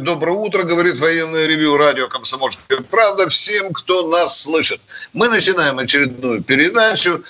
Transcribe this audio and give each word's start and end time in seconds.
доброе 0.00 0.36
утро, 0.36 0.64
говорит 0.64 0.98
военное 0.98 1.46
ревю 1.46 1.76
радио 1.76 2.08
«Комсомольская 2.08 2.80
правда» 2.80 3.28
всем, 3.28 3.72
кто 3.72 4.08
нас 4.08 4.40
слышит. 4.40 4.80
Мы 5.12 5.28
начинаем 5.28 5.78
очередную 5.78 6.42
передачу. 6.42 7.22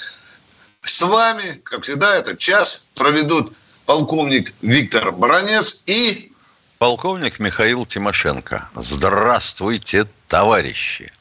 С 0.82 1.02
вами, 1.02 1.60
как 1.64 1.82
всегда, 1.82 2.16
этот 2.16 2.38
час 2.38 2.88
проведут 2.94 3.52
полковник 3.86 4.54
Виктор 4.62 5.12
Баранец 5.12 5.82
и... 5.86 6.32
Полковник 6.78 7.38
Михаил 7.38 7.84
Тимошенко. 7.84 8.70
Здравствуйте, 8.74 10.06
товарищи. 10.28 11.12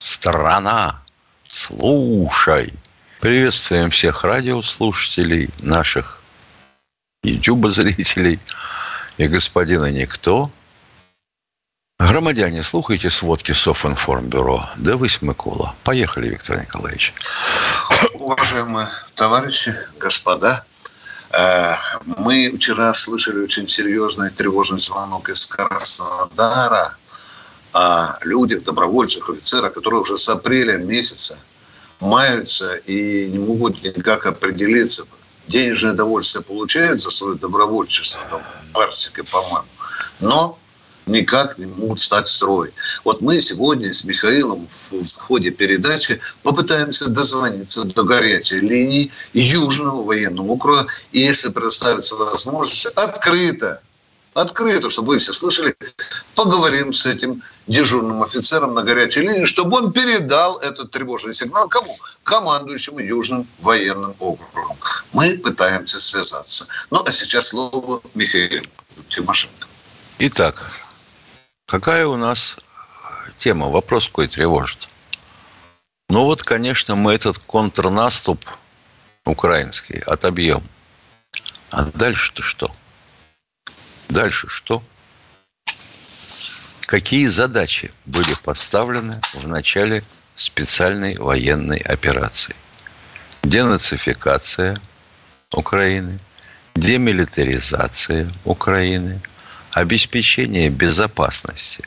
Страна, 0.00 1.02
слушай. 1.46 2.72
Приветствуем 3.20 3.90
всех 3.90 4.24
радиослушателей, 4.24 5.50
наших 5.60 6.20
YouTube-зрителей 7.22 8.40
и 9.18 9.28
господина 9.28 9.90
Никто. 9.90 10.50
Громадяне, 12.00 12.62
слухайте 12.62 13.10
сводки 13.10 13.52
Софинформбюро. 13.52 14.64
Вы 14.76 15.08
Микола. 15.20 15.74
Поехали, 15.84 16.30
Виктор 16.30 16.60
Николаевич. 16.60 17.14
Уважаемые 18.14 18.88
товарищи, 19.14 19.74
господа, 19.98 20.64
э, 21.30 21.74
мы 22.18 22.52
вчера 22.56 22.92
слышали 22.94 23.44
очень 23.44 23.68
серьезный 23.68 24.30
тревожный 24.30 24.78
звонок 24.78 25.28
из 25.28 25.46
Краснодара 25.46 26.96
о 27.72 28.14
людях, 28.22 28.64
добровольцах, 28.64 29.30
офицерах, 29.30 29.74
которые 29.74 30.00
уже 30.00 30.18
с 30.18 30.28
апреля 30.28 30.78
месяца– 30.78 31.38
маются 32.00 32.76
и 32.76 33.30
не 33.30 33.38
могут 33.38 33.82
никак 33.82 34.26
определиться. 34.26 35.04
Денежное 35.48 35.94
довольствие 35.94 36.44
получают 36.44 37.00
за 37.00 37.10
свое 37.10 37.36
добровольчество, 37.36 38.20
там, 38.30 38.42
практикой, 38.72 39.24
по-моему, 39.24 39.66
но 40.20 40.58
никак 41.06 41.58
не 41.58 41.66
могут 41.66 42.00
стать 42.00 42.28
строем. 42.28 42.72
Вот 43.04 43.20
мы 43.20 43.40
сегодня 43.40 43.92
с 43.92 44.04
Михаилом 44.04 44.66
в, 44.70 44.92
в 45.02 45.16
ходе 45.18 45.50
передачи 45.50 46.20
попытаемся 46.42 47.08
дозвониться 47.08 47.84
до 47.84 48.02
горячей 48.02 48.60
линии 48.60 49.10
Южного 49.32 50.02
военного 50.02 50.52
округа. 50.52 50.86
И 51.12 51.20
если 51.20 51.48
представится 51.50 52.16
возможность, 52.16 52.86
открыто 52.86 53.80
открыто, 54.34 54.90
чтобы 54.90 55.08
вы 55.08 55.18
все 55.18 55.32
слышали, 55.32 55.74
поговорим 56.34 56.92
с 56.92 57.06
этим 57.06 57.42
дежурным 57.66 58.22
офицером 58.22 58.74
на 58.74 58.82
горячей 58.82 59.20
линии, 59.20 59.44
чтобы 59.44 59.76
он 59.76 59.92
передал 59.92 60.58
этот 60.58 60.90
тревожный 60.90 61.34
сигнал 61.34 61.68
кому? 61.68 61.96
Командующему 62.22 63.00
Южным 63.00 63.46
военным 63.60 64.14
округом. 64.18 64.76
Мы 65.12 65.36
пытаемся 65.38 66.00
связаться. 66.00 66.66
Ну, 66.90 67.02
а 67.04 67.12
сейчас 67.12 67.48
слово 67.48 68.00
Михаилу 68.14 68.64
Тимошенко. 69.08 69.69
Итак, 70.22 70.62
какая 71.64 72.06
у 72.06 72.18
нас 72.18 72.58
тема? 73.38 73.68
Вопрос 73.68 74.06
какой 74.06 74.28
тревожит? 74.28 74.94
Ну 76.10 76.24
вот, 76.24 76.42
конечно, 76.42 76.94
мы 76.94 77.14
этот 77.14 77.38
контрнаступ 77.38 78.44
украинский 79.24 80.00
отобьем. 80.00 80.62
А 81.70 81.84
дальше-то 81.86 82.42
что? 82.42 82.70
Дальше 84.10 84.46
что? 84.48 84.82
Какие 86.84 87.26
задачи 87.28 87.90
были 88.04 88.34
поставлены 88.44 89.18
в 89.32 89.48
начале 89.48 90.02
специальной 90.34 91.16
военной 91.16 91.78
операции? 91.78 92.54
Денацификация 93.42 94.82
Украины, 95.54 96.18
демилитаризация 96.74 98.30
Украины, 98.44 99.18
обеспечение 99.72 100.70
безопасности 100.70 101.84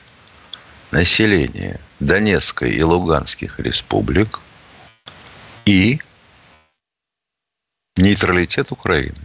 населения 0.92 1.80
Донецкой 2.00 2.72
и 2.72 2.82
Луганских 2.84 3.60
республик 3.60 4.40
и 5.66 6.00
нейтралитет 7.98 8.72
Украины. 8.72 9.18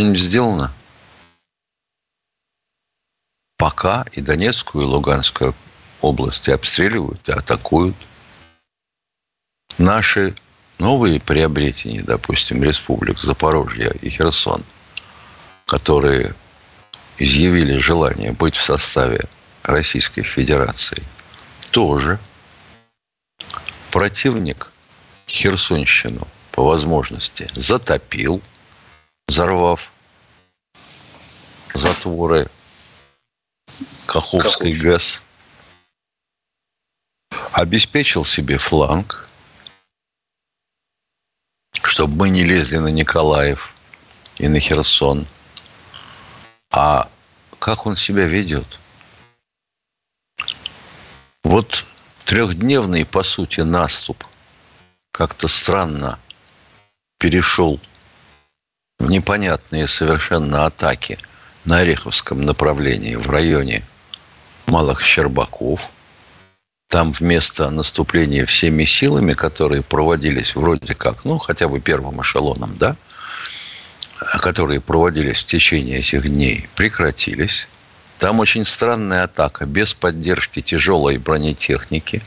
что-нибудь 0.00 0.20
сделано? 0.20 0.72
Пока 3.58 4.06
и 4.12 4.22
Донецкую, 4.22 4.84
и 4.84 4.88
Луганскую 4.88 5.54
области 6.00 6.50
обстреливают 6.50 7.28
и 7.28 7.32
атакуют. 7.32 7.96
Наши 9.76 10.34
новые 10.78 11.20
приобретения, 11.20 12.02
допустим, 12.02 12.62
республик 12.64 13.18
Запорожье 13.18 13.94
и 14.00 14.08
Херсон, 14.08 14.64
которые 15.70 16.34
изъявили 17.16 17.78
желание 17.78 18.32
быть 18.32 18.56
в 18.56 18.62
составе 18.62 19.28
Российской 19.62 20.22
Федерации, 20.22 21.02
тоже 21.70 22.18
противник 23.90 24.66
Херсонщину 25.28 26.26
по 26.50 26.64
возможности 26.64 27.48
затопил– 27.54 28.42
взорвав 29.30 29.92
затворы 31.72 32.48
Каховской 34.06 34.72
ГЭС, 34.72 35.22
обеспечил 37.52 38.24
себе 38.24 38.58
фланг, 38.58 39.28
чтобы 41.84 42.16
мы 42.16 42.30
не 42.30 42.42
лезли 42.42 42.78
на 42.78 42.88
Николаев 42.88 43.72
и 44.38 44.48
на 44.48 44.58
Херсон. 44.58 45.28
А 46.70 47.08
как 47.58 47.86
он 47.86 47.96
себя 47.96 48.26
ведет? 48.26 48.78
Вот 51.42 51.84
трехдневный, 52.24 53.04
по 53.04 53.22
сути, 53.22 53.60
наступ 53.60 54.24
как-то 55.10 55.48
странно 55.48 56.18
перешел 57.18 57.80
непонятные 59.00 59.86
совершенно 59.86 60.66
атаки 60.66 61.18
на 61.64 61.78
Ореховском 61.78 62.42
направлении 62.42 63.16
в 63.16 63.28
районе 63.28 63.82
Малых 64.66 65.02
Щербаков. 65.02 65.90
Там 66.88 67.12
вместо 67.12 67.70
наступления 67.70 68.46
всеми 68.46 68.84
силами, 68.84 69.32
которые 69.32 69.82
проводились 69.82 70.54
вроде 70.54 70.94
как, 70.94 71.24
ну, 71.24 71.38
хотя 71.38 71.68
бы 71.68 71.80
первым 71.80 72.20
эшелоном, 72.20 72.76
да, 72.78 72.96
которые 74.40 74.80
проводились 74.80 75.38
в 75.38 75.46
течение 75.46 75.98
этих 75.98 76.22
дней, 76.22 76.68
прекратились. 76.74 77.68
Там 78.18 78.38
очень 78.40 78.66
странная 78.66 79.24
атака, 79.24 79.64
без 79.64 79.94
поддержки 79.94 80.60
тяжелой 80.60 81.16
бронетехники. 81.16 82.22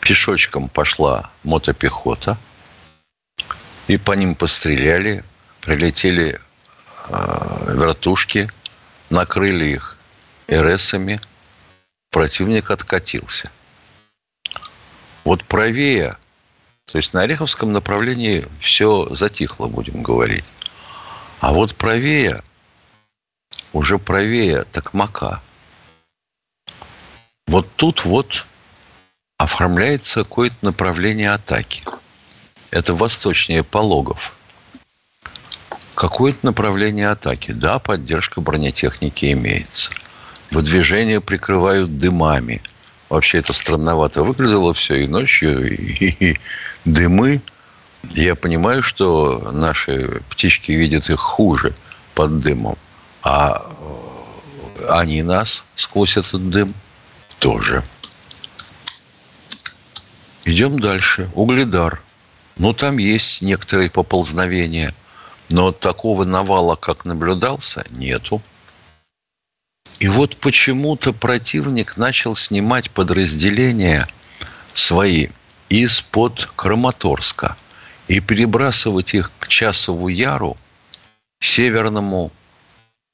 Пешочком 0.00 0.68
пошла 0.68 1.30
мотопехота, 1.44 2.36
и 3.86 3.96
по 3.96 4.12
ним 4.12 4.34
постреляли, 4.34 5.24
прилетели 5.62 6.40
э, 7.08 7.74
вертушки, 7.74 8.50
накрыли 9.08 9.64
их 9.64 9.96
РСами, 10.50 11.20
противник 12.10 12.70
откатился. 12.70 13.50
Вот 15.24 15.42
правее, 15.44 16.16
то 16.84 16.98
есть 16.98 17.14
на 17.14 17.22
Ореховском 17.22 17.72
направлении 17.72 18.46
все 18.60 19.08
затихло, 19.14 19.68
будем 19.68 20.02
говорить. 20.02 20.44
А 21.44 21.52
вот 21.52 21.74
правее, 21.74 22.42
уже 23.74 23.98
правее 23.98 24.64
Токмака, 24.64 25.42
вот 27.46 27.68
тут 27.76 28.06
вот 28.06 28.46
оформляется 29.36 30.24
какое-то 30.24 30.56
направление 30.62 31.32
атаки. 31.32 31.84
Это 32.70 32.94
восточнее 32.94 33.62
Пологов– 33.62 34.34
какое-то 35.94 36.46
направление 36.46 37.10
атаки. 37.10 37.52
Да, 37.52 37.78
поддержка 37.78 38.40
бронетехники 38.40 39.30
имеется. 39.32 39.90
Выдвижение 40.50 41.20
прикрывают 41.20 41.98
дымами. 41.98 42.62
Вообще 43.10 43.40
это 43.40 43.52
странновато 43.52 44.24
выглядело 44.24 44.72
все 44.72 45.04
и 45.04 45.06
ночью, 45.06 45.76
и, 45.76 46.38
дымы. 46.86 47.42
Я 48.10 48.34
понимаю, 48.34 48.82
что 48.82 49.50
наши 49.52 50.22
птички 50.30 50.72
видят 50.72 51.08
их 51.10 51.20
хуже. 51.20 51.74
под 52.14 52.40
дымом, 52.40 52.78
а 53.22 53.66
э, 54.78 54.86
они 54.88 55.22
нас 55.22 55.64
сквозь 55.74 56.16
этот 56.16 56.48
дым 56.50 56.74
тоже. 57.38 57.82
Идем 60.44 60.78
дальше. 60.78 61.30
Угледар. 61.34 62.02
Ну, 62.56 62.72
там 62.72 62.98
есть 62.98 63.42
некоторые 63.42 63.90
поползновения, 63.90 64.94
но 65.50 65.72
такого 65.72 66.24
навала, 66.24 66.76
как 66.76 67.04
наблюдался, 67.04 67.84
нету. 67.90 68.40
И 69.98 70.08
вот 70.08 70.36
почему-то 70.36 71.12
противник 71.12 71.96
начал 71.96 72.36
снимать 72.36 72.90
подразделения 72.90 74.06
свои 74.74 75.28
из-под 75.68 76.50
Краматорска 76.56 77.56
и 78.08 78.20
перебрасывать 78.20 79.14
их 79.14 79.30
к 79.38 79.48
Часову 79.48 80.08
Яру, 80.08 80.56
северному 81.40 82.30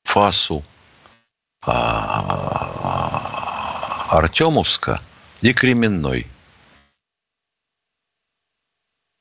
фасу 0.04 0.64
а, 1.66 2.90
Артемовска 4.10 5.00
и 5.40 5.52
Кременной. 5.52 6.26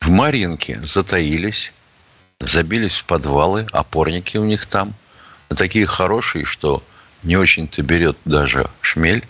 В 0.02 0.10
Марьинке 0.10 0.82
затаились, 0.84 1.74
забились 2.40 2.98
в 2.98 3.06
подвалы, 3.06 3.68
опорники 3.72 4.38
у 4.38 4.46
них 4.46 4.66
там, 4.66 4.96
такие 5.50 5.86
хорошие, 5.86 6.46
что 6.46 6.84
не 7.24 7.38
очень-то 7.38 7.84
берет 7.84 8.18
даже 8.26 8.70
шмель. 8.82 9.28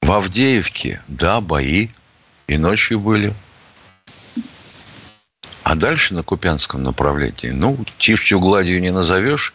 В 0.00 0.10
Авдеевке, 0.10 1.02
да, 1.08 1.40
бои. 1.40 1.88
И 2.52 2.58
ночью 2.58 3.00
были. 3.00 3.34
А 5.62 5.74
дальше 5.74 6.12
на 6.12 6.22
Купянском 6.22 6.82
направлении, 6.82 7.48
ну, 7.48 7.82
тишью 7.96 8.40
гладью 8.40 8.78
не 8.82 8.90
назовешь. 8.90 9.54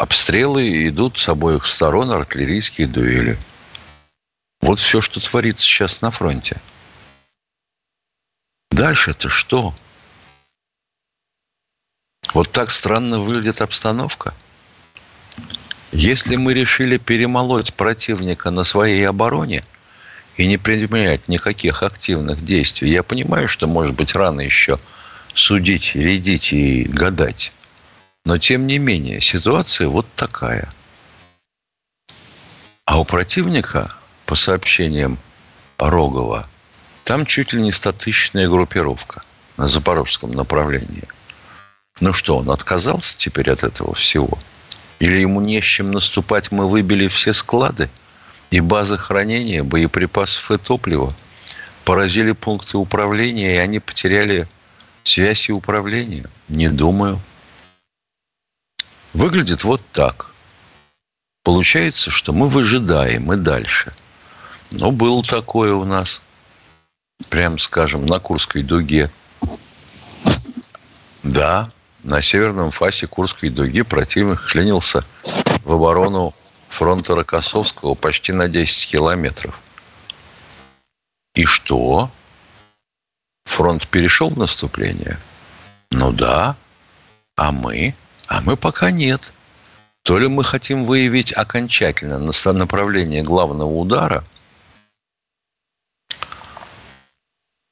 Обстрелы 0.00 0.88
идут 0.88 1.18
с 1.18 1.28
обоих 1.28 1.64
сторон, 1.64 2.10
артиллерийские 2.10 2.88
дуэли. 2.88 3.38
Вот 4.60 4.80
все, 4.80 5.00
что 5.00 5.20
творится 5.20 5.64
сейчас 5.64 6.00
на 6.00 6.10
фронте. 6.10 6.60
Дальше-то 8.72 9.28
что? 9.28 9.72
Вот 12.34 12.50
так 12.50 12.72
странно 12.72 13.20
выглядит 13.20 13.60
обстановка. 13.60 14.34
Если 15.92 16.34
мы 16.34 16.54
решили 16.54 16.96
перемолоть 16.96 17.72
противника 17.72 18.50
на 18.50 18.64
своей 18.64 19.06
обороне 19.06 19.62
и 20.36 20.46
не 20.46 20.56
применять 20.56 21.28
никаких 21.28 21.82
активных 21.82 22.44
действий, 22.44 22.90
я 22.90 23.02
понимаю, 23.02 23.48
что, 23.48 23.66
может 23.66 23.94
быть, 23.94 24.14
рано 24.14 24.40
еще 24.40 24.78
судить, 25.34 25.94
рядить 25.94 26.52
и 26.52 26.84
гадать. 26.84 27.52
Но, 28.24 28.38
тем 28.38 28.66
не 28.66 28.78
менее, 28.78 29.20
ситуация 29.20 29.88
вот 29.88 30.06
такая. 30.14 30.68
А 32.84 33.00
у 33.00 33.04
противника, 33.04 33.94
по 34.26 34.34
сообщениям 34.34 35.18
Рогова, 35.78 36.46
там 37.04 37.26
чуть 37.26 37.52
ли 37.52 37.62
не 37.62 37.72
статичная 37.72 38.48
группировка 38.48 39.20
на 39.56 39.68
запорожском 39.68 40.30
направлении– 40.30 41.04
ну 42.02 42.12
что, 42.12 42.38
он 42.38 42.50
отказался 42.50 43.16
теперь 43.16 43.50
от 43.50 43.62
этого 43.62 43.94
всего? 43.94 44.36
Или 44.98 45.18
ему 45.18 45.40
не 45.40 45.60
с 45.60 45.64
чем 45.64 45.92
наступать, 45.92 46.50
мы 46.50 46.68
выбили 46.68 47.06
все 47.08 47.32
склады 47.32 47.90
и 48.52 48.60
базы 48.60 48.98
хранения 48.98 49.64
боеприпасов 49.64 50.50
и 50.50 50.58
топлива, 50.58 51.12
поразили 51.84 52.32
пункты 52.32 52.76
управления, 52.76 53.54
и 53.54 53.58
они 53.58 53.80
потеряли 53.80 54.46
связь 55.04 55.48
и 55.48 55.52
управление? 55.52 56.26
Не 56.48 56.68
думаю. 56.68 57.18
Выглядит 59.14 59.64
вот 59.64 59.80
так. 59.92 60.30
Получается, 61.42 62.10
что 62.10 62.34
мы 62.34 62.48
выжидаем 62.48 63.32
и 63.32 63.36
дальше. 63.36 63.94
Но 64.70 64.92
было 64.92 65.24
такое 65.24 65.72
у 65.72 65.84
нас, 65.84 66.22
прям 67.30 67.58
скажем, 67.58 68.04
на 68.04 68.18
Курской 68.18 68.62
дуге. 68.62 69.10
Да, 71.22 71.70
на 72.02 72.20
северном 72.20 72.70
фасе 72.70 73.06
Курской 73.06 73.48
дуги 73.48 73.80
противник 73.80 74.40
хленился 74.40 75.06
в 75.64 75.72
оборону 75.72 76.34
фронта 76.72 77.14
Рокоссовского 77.14 77.94
почти 77.94 78.32
на 78.32 78.48
10 78.48 78.88
километров. 78.88 79.60
И 81.34 81.44
что? 81.44 82.10
Фронт 83.44 83.86
перешел 83.88 84.30
в 84.30 84.38
наступление? 84.38 85.18
Ну 85.90 86.12
да. 86.12 86.56
А 87.36 87.52
мы? 87.52 87.94
А 88.26 88.40
мы 88.40 88.56
пока 88.56 88.90
нет. 88.90 89.32
То 90.02 90.18
ли 90.18 90.28
мы 90.28 90.42
хотим 90.44 90.84
выявить 90.84 91.36
окончательно 91.36 92.18
направление 92.54 93.22
главного 93.22 93.70
удара, 93.70 94.24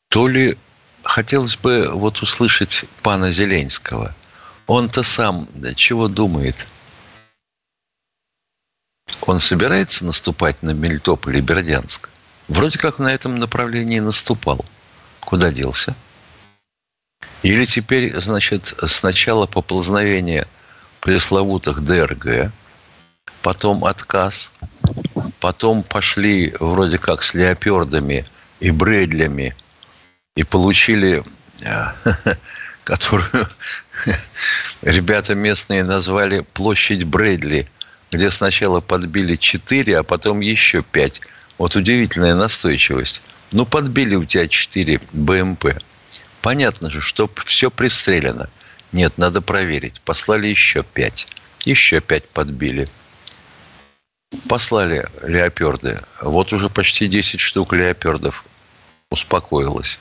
то 0.08 0.28
ли 0.28 0.58
хотелось 1.02 1.56
бы 1.56 1.90
вот 1.90 2.20
услышать 2.20 2.84
пана 3.02 3.32
Зеленского. 3.32 4.14
Он-то 4.66 5.02
сам 5.02 5.48
чего 5.74 6.06
думает? 6.06 6.68
Он 9.22 9.38
собирается 9.38 10.04
наступать 10.04 10.62
на 10.62 10.70
Мелитополь 10.70 11.38
и 11.38 11.40
Бердянск? 11.40 12.08
Вроде 12.48 12.78
как 12.78 12.98
на 12.98 13.08
этом 13.12 13.36
направлении 13.36 14.00
наступал. 14.00 14.64
Куда 15.20 15.50
делся? 15.50 15.94
Или 17.42 17.64
теперь, 17.64 18.18
значит, 18.18 18.74
сначала 18.86 19.46
поползновение 19.46 20.46
пресловутых 21.00 21.82
ДРГ, 21.82 22.52
потом 23.42 23.84
отказ, 23.84 24.50
потом 25.38 25.82
пошли 25.82 26.54
вроде 26.60 26.98
как 26.98 27.22
с 27.22 27.34
леопердами 27.34 28.26
и 28.58 28.70
бредлями 28.70 29.54
и 30.34 30.44
получили 30.44 31.22
э, 31.62 31.86
которую 32.84 33.46
ребята 34.82 35.34
местные 35.34 35.84
назвали 35.84 36.40
площадь 36.40 37.04
Брэдли, 37.04 37.68
где 38.10 38.30
сначала 38.30 38.80
подбили 38.80 39.36
4, 39.36 39.98
а 39.98 40.02
потом 40.02 40.40
еще 40.40 40.82
5. 40.82 41.20
Вот 41.58 41.76
удивительная 41.76 42.34
настойчивость. 42.34 43.22
Ну, 43.52 43.66
подбили 43.66 44.14
у 44.14 44.24
тебя 44.24 44.48
4 44.48 45.00
БМП. 45.12 45.66
Понятно 46.42 46.90
же, 46.90 47.00
что 47.00 47.30
все 47.44 47.70
пристрелено. 47.70 48.48
Нет, 48.92 49.18
надо 49.18 49.40
проверить. 49.40 50.00
Послали 50.00 50.48
еще 50.48 50.82
5. 50.82 51.26
Еще 51.64 52.00
5 52.00 52.32
подбили. 52.32 52.88
Послали 54.48 55.06
леоперды. 55.22 56.00
Вот 56.20 56.52
уже 56.52 56.68
почти 56.68 57.08
10 57.08 57.40
штук 57.40 57.72
леопердов 57.72 58.44
успокоилось 59.10 59.98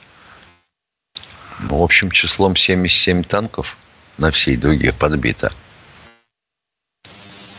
в 1.68 1.82
общем 1.82 2.10
числом 2.10 2.56
77 2.56 3.24
танков 3.24 3.76
на 4.18 4.30
всей 4.30 4.56
дуге 4.56 4.92
подбито. 4.92 5.50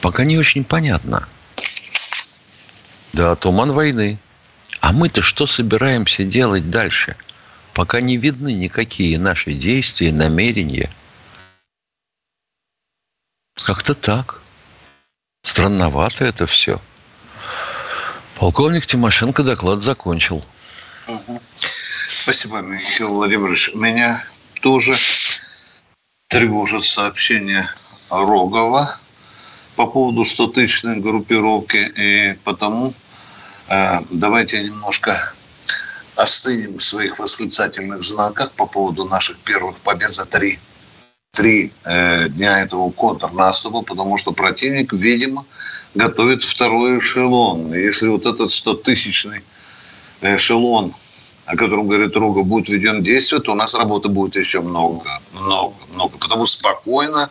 Пока 0.01 0.23
не 0.23 0.37
очень 0.37 0.63
понятно. 0.63 1.27
Да, 3.13 3.35
туман 3.35 3.71
войны. 3.71 4.17
А 4.79 4.93
мы-то 4.93 5.21
что 5.21 5.45
собираемся 5.45 6.23
делать 6.23 6.69
дальше? 6.69 7.15
Пока 7.73 8.01
не 8.01 8.17
видны 8.17 8.53
никакие 8.53 9.19
наши 9.19 9.53
действия, 9.53 10.11
намерения. 10.11 10.89
Как-то 13.55 13.93
так. 13.93 14.41
Странновато 15.43 16.25
это 16.25 16.47
все. 16.47 16.81
Полковник 18.37 18.87
Тимошенко 18.87 19.43
доклад 19.43 19.83
закончил. 19.83 20.43
Угу. 21.07 21.41
Спасибо, 21.55 22.61
Михаил 22.61 23.09
Владимирович. 23.09 23.71
Меня 23.75 24.23
тоже 24.61 24.93
тревожит 26.27 26.83
сообщение 26.83 27.69
Рогова 28.09 28.97
по 29.75 29.87
поводу 29.87 30.25
стотычной 30.25 30.97
группировки. 30.97 31.91
И 31.97 32.37
потому 32.43 32.93
э, 33.69 33.99
давайте 34.09 34.63
немножко 34.63 35.33
остынем 36.15 36.77
в 36.77 36.83
своих 36.83 37.19
восклицательных 37.19 38.03
знаках 38.03 38.51
по 38.51 38.65
поводу 38.65 39.05
наших 39.05 39.37
первых 39.39 39.77
побед 39.77 40.13
за 40.13 40.25
три, 40.25 40.59
три 41.31 41.71
э, 41.83 42.29
дня 42.29 42.61
этого 42.61 42.91
контрнаступа, 42.91 43.81
потому 43.81 44.17
что 44.17 44.31
противник, 44.31 44.93
видимо, 44.93 45.45
готовит 45.95 46.43
второй 46.43 46.97
эшелон. 46.97 47.73
Если 47.73 48.07
вот 48.07 48.25
этот 48.25 48.51
стотысячный 48.51 49.41
эшелон 50.21 50.93
о 51.51 51.55
котором 51.55 51.87
говорит 51.87 52.15
Рога, 52.15 52.43
будет 52.43 52.69
введен 52.69 53.01
в 53.01 53.03
действие, 53.03 53.41
то 53.41 53.51
у 53.51 53.55
нас 53.55 53.75
работы 53.75 54.07
будет 54.07 54.35
еще 54.35 54.61
много, 54.61 55.19
много, 55.33 55.75
много. 55.93 56.17
Потому 56.17 56.45
спокойно, 56.45 57.29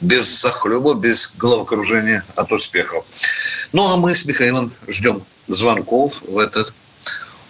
без 0.00 0.24
захлеба, 0.40 0.94
без 0.94 1.36
головокружения 1.36 2.24
от 2.36 2.52
успехов. 2.52 3.04
Ну, 3.72 3.86
а 3.92 3.96
мы 3.96 4.14
с 4.14 4.26
Михаилом 4.26 4.72
ждем 4.88 5.22
звонков 5.46 6.22
в 6.22 6.38
этот 6.38 6.72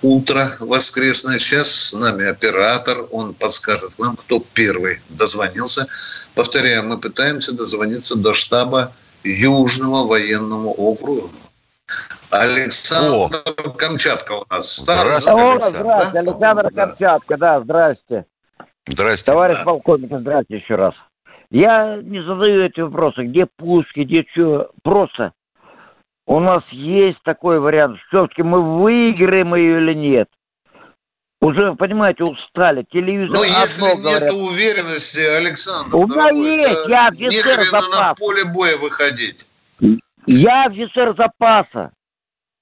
утро 0.03 0.57
воскресное. 0.61 1.39
Сейчас 1.39 1.71
с 1.71 1.93
нами 1.93 2.27
оператор, 2.27 3.07
он 3.11 3.35
подскажет 3.35 3.99
нам, 3.99 4.17
кто 4.17 4.41
первый 4.55 5.01
дозвонился. 5.09 5.87
Повторяю, 6.35 6.85
мы 6.85 6.99
пытаемся 6.99 7.53
дозвониться 7.53 8.17
до 8.17 8.35
штаба 8.35 8.93
Южного 9.23 10.07
военного 10.07 10.69
округа. 10.69 11.29
Александр 12.31 13.41
О. 13.45 13.71
Камчатка 13.71 14.33
у 14.33 14.45
нас. 14.49 14.77
Здравствуйте, 14.77 15.41
О, 15.41 15.71
здравствуйте, 15.71 16.13
да? 16.13 16.21
Александр 16.21 16.71
да. 16.73 16.87
Камчатка, 16.87 17.37
да, 17.37 17.61
здрасте. 17.61 18.25
Здрасте. 18.87 19.25
Товарищ 19.25 19.59
да. 19.59 19.65
полковник, 19.65 20.11
здрасте 20.13 20.57
еще 20.57 20.77
раз. 20.77 20.95
Я 21.51 21.97
не 22.03 22.23
задаю 22.23 22.63
эти 22.63 22.81
вопросы, 22.81 23.25
где 23.25 23.47
пуски, 23.47 24.05
где 24.05 24.25
что. 24.33 24.71
Просто 24.83 25.33
у 26.27 26.39
нас 26.39 26.63
есть 26.71 27.21
такой 27.25 27.59
вариант. 27.59 27.99
Все-таки 28.09 28.43
мы 28.43 28.81
выиграем 28.81 29.55
ее 29.55 29.81
или 29.81 29.95
нет. 29.95 30.29
Уже, 31.41 31.75
понимаете, 31.75 32.25
устали. 32.25 32.85
Телевизор 32.93 33.39
Ну, 33.39 33.45
если 33.45 33.85
нет 34.07 34.33
уверенности, 34.33 35.21
Александр, 35.21 35.97
У 35.97 36.07
меня 36.07 36.29
есть, 36.31 36.89
я 36.89 37.09
офицер 37.09 37.65
запаса. 37.65 38.01
на 38.09 38.15
поле 38.15 38.45
боя 38.45 38.77
выходить. 38.77 39.47
Я 40.27 40.67
офицер 40.67 41.17
запаса. 41.17 41.93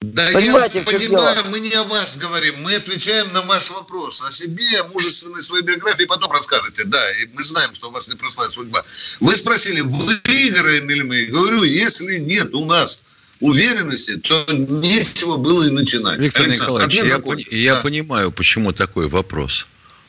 Да 0.01 0.29
Понимаете, 0.31 0.77
я 0.77 0.83
понимаю, 0.85 1.43
мы 1.49 1.59
не 1.59 1.73
о 1.73 1.83
вас 1.83 2.17
говорим, 2.17 2.55
мы 2.61 2.73
отвечаем 2.73 3.33
на 3.33 3.41
ваш 3.41 3.69
вопрос. 3.69 4.23
О 4.25 4.31
себе, 4.31 4.79
о 4.79 4.87
мужественной 4.87 5.41
своей 5.41 5.61
биографии 5.61 6.05
потом 6.05 6.31
расскажете. 6.31 6.85
Да, 6.85 7.11
и 7.17 7.25
мы 7.33 7.43
знаем, 7.43 7.75
что 7.75 7.89
у 7.89 7.91
вас 7.91 8.07
непростая 8.07 8.47
судьба. 8.47 8.85
Вы 9.19 9.35
спросили, 9.35 9.81
выиграем 9.81 10.89
ли 10.89 11.03
мы? 11.03 11.25
Говорю, 11.25 11.63
если 11.63 12.17
нет 12.19 12.53
у 12.53 12.63
нас 12.63 13.07
уверенности, 13.41 14.15
то 14.15 14.45
нечего 14.49 15.35
было 15.35 15.65
и 15.67 15.69
начинать. 15.69 16.17
Виктор 16.17 16.45
Александр, 16.45 16.87
Николаевич, 16.87 17.03
я, 17.03 17.17
пон- 17.17 17.55
я 17.55 17.75
да. 17.75 17.81
понимаю, 17.81 18.31
почему 18.31 18.71
такой 18.71 19.09
вопрос. 19.09 19.67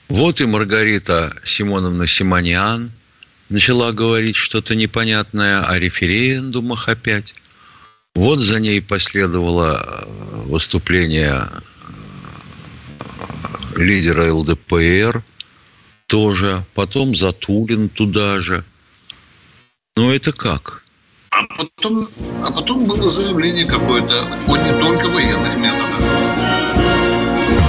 Вот 0.08 0.40
и 0.40 0.44
Маргарита 0.44 1.34
Симоновна 1.44 2.06
Симониан 2.06 2.92
начала 3.48 3.90
говорить 3.90 4.36
что-то 4.36 4.76
непонятное 4.76 5.64
о 5.64 5.80
референдумах 5.80 6.88
опять. 6.88 7.34
Вот 8.14 8.40
за 8.40 8.60
ней 8.60 8.82
последовало 8.82 9.82
э, 9.82 10.04
выступление 10.46 11.46
э, 13.76 13.80
лидера 13.80 14.32
ЛДПР 14.32 15.22
тоже, 16.06 16.64
потом 16.74 17.14
Затулин 17.14 17.88
туда 17.88 18.40
же. 18.40 18.64
Ну 19.96 20.12
это 20.12 20.32
как? 20.32 20.82
А 21.30 21.42
потом, 21.56 22.06
а 22.44 22.50
потом 22.50 22.86
было 22.86 23.08
заявление 23.08 23.64
какое-то 23.64 24.26
о 24.46 24.56
не 24.56 24.72
только 24.80 25.06
военных 25.06 25.56
методах. 25.56 26.00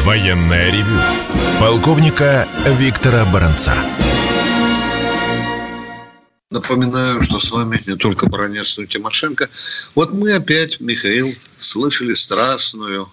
Военное 0.04 0.72
ревю 0.72 0.98
полковника 1.60 2.48
Виктора 2.66 3.24
Баранца. 3.26 3.76
Напоминаю, 6.52 7.22
что 7.22 7.40
с 7.40 7.50
вами 7.50 7.80
не 7.88 7.96
только 7.96 8.28
баронец, 8.28 8.78
но 8.78 8.84
и 8.84 8.88
Тимошенко. 8.88 9.50
Вот 9.96 10.12
мы 10.12 10.34
опять, 10.34 10.82
Михаил, 10.82 11.30
слышали 11.58 12.14
страстную, 12.14 13.10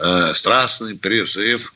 э, 0.00 0.34
страстный 0.34 0.98
призыв 0.98 1.72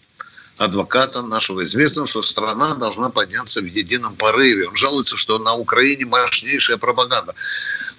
адвоката 0.58 1.22
нашего 1.22 1.62
известного, 1.62 2.08
что 2.08 2.20
страна 2.20 2.74
должна 2.74 3.10
подняться 3.10 3.60
в 3.60 3.64
едином 3.64 4.16
порыве. 4.16 4.68
Он 4.68 4.76
жалуется, 4.76 5.16
что 5.16 5.38
на 5.38 5.54
Украине 5.54 6.04
мощнейшая 6.04 6.78
пропаганда. 6.78 7.32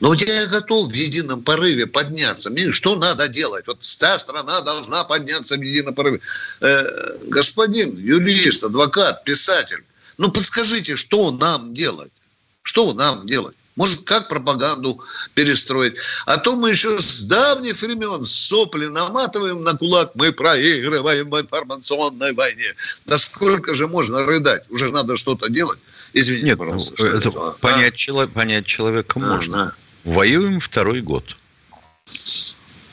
Но 0.01 0.13
я 0.13 0.47
готов 0.47 0.91
в 0.91 0.93
едином 0.93 1.41
порыве 1.41 1.87
подняться. 1.87 2.49
Мне 2.49 2.73
что 2.73 2.97
надо 2.97 3.29
делать? 3.29 3.65
Вот 3.65 3.81
вся 3.81 4.19
страна 4.19 4.59
должна 4.59 5.05
подняться 5.05 5.55
в 5.55 5.61
едином 5.61 5.93
порыве. 5.93 6.19
Э, 6.59 7.17
господин 7.27 7.97
юрист, 7.97 8.65
адвокат, 8.65 9.23
писатель, 9.23 9.85
ну 10.17 10.29
подскажите, 10.29 10.97
что 10.97 11.31
нам 11.31 11.73
делать? 11.73 12.11
Что 12.63 12.93
нам 12.93 13.25
делать? 13.27 13.55
Может, 13.75 14.01
как 14.03 14.27
пропаганду 14.27 15.01
перестроить? 15.33 15.95
А 16.25 16.37
то 16.37 16.55
мы 16.55 16.71
еще 16.71 16.99
с 16.99 17.23
давних 17.23 17.81
времен 17.81 18.23
сопли 18.23 18.85
наматываем 18.85 19.63
на 19.63 19.75
кулак, 19.75 20.11
мы 20.15 20.31
проигрываем 20.31 21.29
в 21.29 21.41
информационной 21.41 22.33
войне. 22.33 22.75
Насколько 23.05 23.73
же 23.73 23.87
можно 23.87 24.25
рыдать? 24.25 24.63
Уже 24.69 24.89
надо 24.91 25.15
что-то 25.15 25.49
делать. 25.49 25.79
Извините, 26.13 26.47
Нет, 26.49 26.59
пожалуйста. 26.59 27.07
Это 27.07 27.17
это 27.17 27.31
понять, 27.59 27.95
а? 27.95 27.97
чело, 27.97 28.27
понять 28.27 28.65
человека 28.67 29.19
а, 29.19 29.19
можно. 29.19 29.63
А. 29.63 29.73
Воюем 30.03 30.59
второй 30.59 31.01
год. 31.01 31.35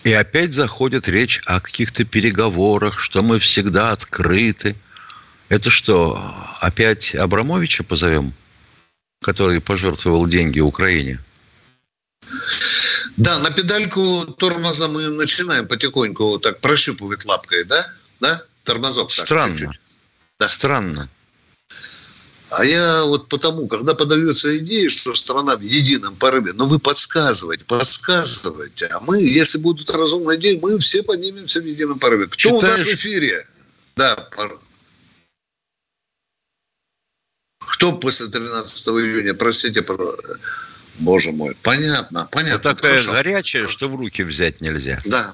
И 0.04 0.12
опять 0.12 0.54
заходит 0.54 1.08
речь 1.08 1.42
о 1.44 1.60
каких-то 1.60 2.04
переговорах, 2.04 2.98
что 2.98 3.22
мы 3.22 3.38
всегда 3.38 3.92
открыты. 3.92 4.76
Это 5.50 5.68
что, 5.68 6.34
опять 6.60 7.14
Абрамовича 7.14 7.84
позовем? 7.84 8.32
Который 9.20 9.60
пожертвовал 9.60 10.26
деньги 10.26 10.60
Украине? 10.60 11.20
Да, 13.16 13.38
на 13.38 13.50
педальку 13.50 14.24
тормоза 14.38 14.88
мы 14.88 15.08
начинаем 15.08 15.68
потихоньку 15.68 16.38
так 16.38 16.60
прощупывать 16.60 17.24
лапкой, 17.26 17.64
да? 17.64 17.86
Да? 18.20 18.42
Тормозок 18.64 19.12
так, 19.14 19.26
Странно. 19.26 19.56
Чуть-чуть. 19.56 19.80
Да. 20.38 20.48
Странно. 20.48 21.08
А 22.50 22.64
я 22.64 23.04
вот 23.04 23.28
потому, 23.28 23.68
когда 23.68 23.94
подается 23.94 24.56
идея, 24.58 24.90
что 24.90 25.14
страна 25.14 25.56
в 25.56 25.60
едином 25.60 26.16
порыве, 26.16 26.52
но 26.52 26.66
вы 26.66 26.78
подсказываете, 26.80 27.64
подсказываете, 27.64 28.86
а 28.86 29.00
мы, 29.00 29.22
если 29.22 29.58
будут 29.58 29.88
разумные 29.90 30.36
идеи, 30.38 30.58
мы 30.60 30.76
все 30.80 31.02
поднимемся 31.02 31.60
в 31.60 31.64
едином 31.64 32.00
порыве. 32.00 32.26
Кто 32.26 32.36
Читаешь... 32.36 32.62
у 32.62 32.66
нас 32.66 32.80
в 32.80 32.94
эфире? 32.94 33.46
Да, 33.96 34.16
Кто 37.80 37.92
после 37.92 38.26
13 38.26 38.88
июня, 38.88 39.32
простите, 39.32 39.82
боже 40.98 41.32
мой, 41.32 41.56
понятно, 41.62 42.28
понятно. 42.30 42.56
Это 42.56 42.74
такая 42.74 42.98
хорошо. 42.98 43.12
горячая, 43.12 43.68
что 43.68 43.88
в 43.88 43.96
руки 43.96 44.22
взять 44.22 44.60
нельзя. 44.60 45.00
Да. 45.06 45.32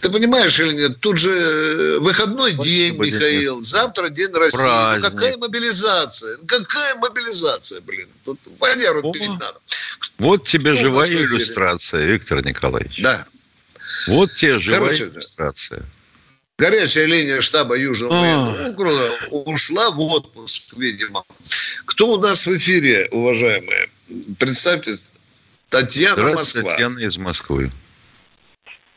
Ты 0.00 0.10
понимаешь 0.10 0.60
или 0.60 0.74
нет? 0.74 1.00
Тут 1.00 1.18
же 1.18 1.30
э, 1.32 1.98
выходной 1.98 2.52
Спасибо, 2.52 3.04
день, 3.04 3.14
Михаил. 3.14 3.54
День. 3.56 3.64
Завтра 3.64 4.10
день 4.10 4.30
России. 4.32 4.58
Ну, 4.58 5.00
какая 5.00 5.36
мобилизация? 5.38 6.36
Ну, 6.36 6.46
какая 6.46 6.94
мобилизация, 6.98 7.80
блин? 7.80 8.06
Тут 8.24 8.38
валеру 8.60 9.00
О, 9.02 9.12
пить 9.12 9.28
надо. 9.28 9.56
Вот 10.18 10.46
тебе 10.46 10.74
Кто 10.74 10.82
живая 10.82 11.10
иллюстрация, 11.10 12.04
Виктор 12.04 12.46
Николаевич. 12.46 13.02
Да. 13.02 13.26
Вот 14.06 14.32
тебе 14.34 14.60
живая 14.60 14.82
Короче, 14.82 15.06
иллюстрация. 15.06 15.82
Горячая 16.58 17.04
линия 17.06 17.42
штаба 17.42 17.76
Южного 17.76 18.14
а. 18.14 18.70
округа 18.70 19.12
ушла 19.30 19.90
в 19.90 20.00
отпуск, 20.00 20.78
видимо. 20.78 21.22
Кто 21.84 22.14
у 22.14 22.18
нас 22.18 22.46
в 22.46 22.56
эфире, 22.56 23.08
уважаемые? 23.12 23.88
Представьте, 24.38 24.92
Татьяна 25.68 26.32
Москва. 26.32 26.70
Татьяна 26.70 26.98
из 27.00 27.18
Москвы. 27.18 27.68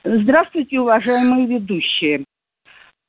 Здравствуйте, 0.05 0.79
уважаемые 0.79 1.47
ведущие. 1.47 2.23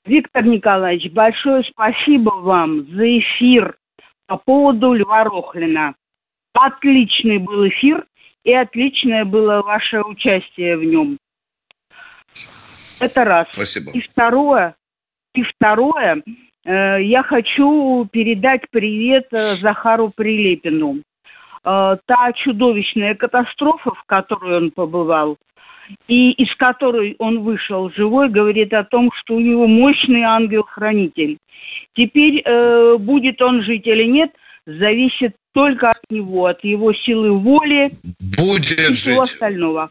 Виктор 0.04 0.44
Николаевич, 0.44 1.12
большое 1.12 1.62
спасибо 1.70 2.30
вам 2.30 2.86
за 2.92 3.18
эфир 3.20 3.76
по 4.26 4.36
поводу 4.38 4.94
Льва 4.94 5.22
Рохлина. 5.24 5.94
Отличный 6.54 7.38
был 7.38 7.68
эфир 7.68 8.04
и 8.42 8.52
отличное 8.52 9.24
было 9.24 9.62
ваше 9.62 10.00
участие 10.00 10.76
в 10.76 10.82
нем. 10.82 11.18
Это 13.00 13.24
раз. 13.24 13.48
Спасибо. 13.52 13.90
И 13.96 14.00
второе, 14.00 14.74
и 15.34 15.42
второе, 15.42 16.22
э, 16.64 17.02
я 17.02 17.22
хочу 17.22 18.06
передать 18.10 18.62
привет 18.70 19.28
э, 19.32 19.36
Захару 19.36 20.12
Прилепину. 20.14 21.02
Э, 21.64 21.96
та 22.06 22.32
чудовищная 22.32 23.14
катастрофа, 23.14 23.90
в 23.90 24.02
которой 24.06 24.56
он 24.56 24.70
побывал, 24.70 25.36
и 26.08 26.32
из 26.32 26.54
которой 26.56 27.16
он 27.18 27.40
вышел 27.40 27.90
живой, 27.90 28.28
говорит 28.28 28.72
о 28.72 28.84
том, 28.84 29.10
что 29.20 29.34
у 29.34 29.40
него 29.40 29.66
мощный 29.66 30.22
ангел-хранитель. 30.22 31.38
Теперь 31.94 32.42
э, 32.44 32.96
будет 32.98 33.42
он 33.42 33.62
жить 33.62 33.86
или 33.86 34.04
нет, 34.04 34.30
зависит 34.66 35.34
только 35.52 35.90
от 35.90 36.00
него, 36.10 36.46
от 36.46 36.62
его 36.64 36.92
силы 36.92 37.32
воли 37.32 37.90
будет 38.38 38.90
и 38.90 38.94
всего 38.94 39.22
остального. 39.22 39.90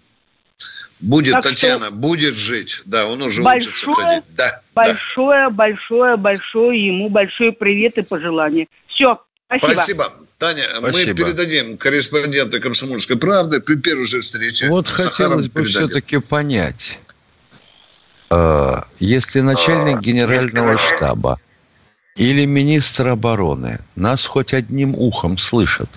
Будет, 1.00 1.34
так 1.34 1.44
Татьяна, 1.44 1.86
что 1.86 1.96
будет 1.96 2.36
жить. 2.36 2.82
Да, 2.86 3.06
он 3.06 3.22
уже 3.22 3.42
большое, 3.42 3.72
учится 3.72 3.94
ходить. 3.94 4.24
Да, 4.36 4.62
большое, 4.76 5.44
да. 5.46 5.50
большое, 5.50 6.18
большое 6.18 6.88
ему 6.88 7.10
большой 7.10 7.54
привет 7.54 7.98
и 7.98 8.02
пожелание. 8.02 8.68
Все, 8.88 9.22
спасибо. 9.48 9.74
Спасибо. 9.74 10.14
Таня, 10.38 10.64
спасибо. 10.78 11.10
мы 11.10 11.16
передадим 11.16 11.78
корреспондента 11.78 12.60
«Комсомольской 12.60 13.18
правды» 13.18 13.60
при 13.62 13.76
первой 13.76 14.06
же 14.06 14.22
встрече. 14.22 14.70
Вот 14.70 14.88
хотелось 14.88 15.48
бы 15.48 15.64
все-таки 15.64 16.20
понять. 16.20 17.00
Э, 18.30 18.84
если 19.00 19.42
начальник 19.42 19.98
а, 19.98 20.02
генерального 20.02 20.78
штаба 20.78 21.40
или 22.16 22.46
министр 22.46 23.10
обороны 23.10 23.80
нас 23.96 24.26
хоть 24.26 24.54
одним 24.54 24.96
ухом 24.96 25.38
слышат, 25.38 25.90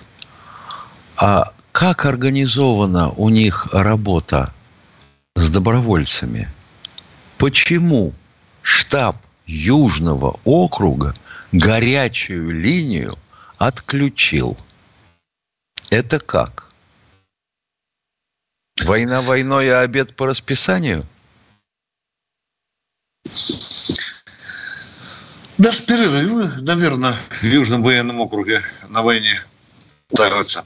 а 1.15 1.53
как 1.73 2.05
организована 2.05 3.09
у 3.09 3.29
них 3.29 3.67
работа 3.73 4.53
с 5.35 5.49
добровольцами. 5.49 6.47
Почему 7.39 8.13
штаб 8.61 9.17
Южного 9.47 10.39
округа 10.45 11.13
горячую 11.51 12.51
линию 12.51 13.15
отключил. 13.57 14.55
Это 15.89 16.19
как? 16.19 16.69
Война 18.83 19.21
войной, 19.21 19.73
а 19.73 19.81
обед 19.81 20.15
по 20.15 20.27
расписанию? 20.27 21.05
Без 25.57 25.81
перерыва, 25.81 26.51
наверное, 26.61 27.15
в 27.29 27.43
Южном 27.43 27.81
военном 27.81 28.21
округе 28.21 28.61
на 28.89 29.01
войне 29.01 29.43
ставятся. 30.11 30.65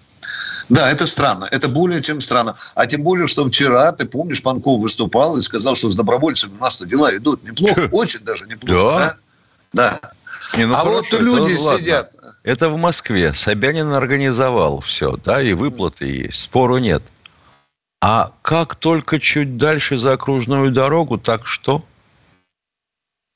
Да, 0.70 0.92
это 0.92 1.08
странно. 1.08 1.48
Это 1.50 1.68
более 1.68 2.02
чем 2.02 2.20
странно. 2.20 2.56
А 2.76 2.86
тем 2.86 3.04
более, 3.04 3.28
что 3.28 3.48
вчера, 3.48 3.92
ты 3.92 4.06
помнишь, 4.06 4.44
Панков 4.44 4.82
выступал 4.82 5.38
и 5.38 5.42
сказал, 5.42 5.76
что 5.76 5.90
с 5.90 5.96
добровольцами 5.96 6.58
у 6.58 6.62
нас-то 6.62 6.86
дела 6.86 7.16
идут 7.16 7.44
неплохо, 7.44 7.90
очень 7.92 8.20
даже 8.22 8.46
неплохо. 8.48 9.18
Да. 9.72 10.00
да? 10.02 10.12
Не, 10.58 10.66
ну 10.66 10.74
а 10.74 10.78
хорошо, 10.78 10.96
вот 11.12 11.22
люди 11.22 11.54
это, 11.54 11.78
сидят. 11.78 12.12
Ладно. 12.16 12.36
Это 12.44 12.70
в 12.70 12.78
Москве. 12.78 13.34
Собянин 13.34 13.92
организовал 13.94 14.82
все, 14.82 15.18
да, 15.18 15.42
и 15.42 15.54
выплаты 15.54 16.06
есть, 16.06 16.44
спору 16.44 16.78
нет. 16.78 17.04
А 18.02 18.34
как 18.42 18.76
только 18.76 19.20
чуть 19.20 19.58
дальше 19.58 19.98
за 19.98 20.14
окружную 20.14 20.72
дорогу, 20.72 21.18
так 21.18 21.46
что? 21.46 21.84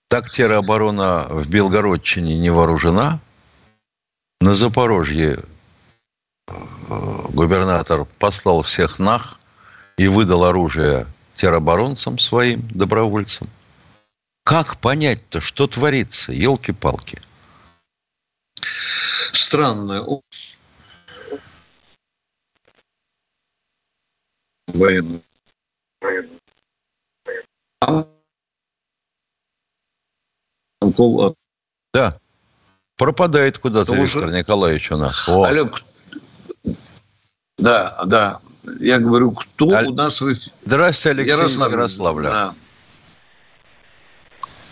Так 0.09 0.29
тероборона 0.29 1.25
в 1.29 1.47
Белгородчине 1.47 2.37
не 2.37 2.49
вооружена. 2.49 3.19
На 4.39 4.53
Запорожье 4.53 5.43
губернатор 7.33 8.05
послал 8.19 8.61
всех 8.61 8.99
нах 8.99 9.39
и 9.97 10.07
выдал 10.07 10.43
оружие 10.43 11.07
тероборонцам 11.35 12.19
своим, 12.19 12.67
добровольцам. 12.69 13.49
Как 14.43 14.77
понять-то, 14.77 15.39
что 15.39 15.67
творится, 15.67 16.33
елки-палки? 16.33 17.21
Странное. 19.33 20.03
Военный. 24.67 25.23
Да. 31.93 32.19
Пропадает 32.97 33.57
куда-то 33.57 33.95
Виктор 33.95 34.27
уже... 34.27 34.37
Николаевич 34.37 34.91
у 34.91 34.97
нас. 34.97 35.27
О. 35.27 35.43
Алло, 35.43 35.69
да, 37.61 37.93
да. 38.05 38.39
Я 38.79 38.99
говорю, 38.99 39.31
кто 39.31 39.71
Аль... 39.71 39.87
у 39.87 39.93
нас 39.93 40.21
в 40.21 40.31
эфире? 40.31 40.55
Здравствуйте, 40.65 41.21
Алексей 41.21 41.37
Ярослав... 41.37 41.71
Ярославля. 41.71 42.29
Да. 42.29 42.53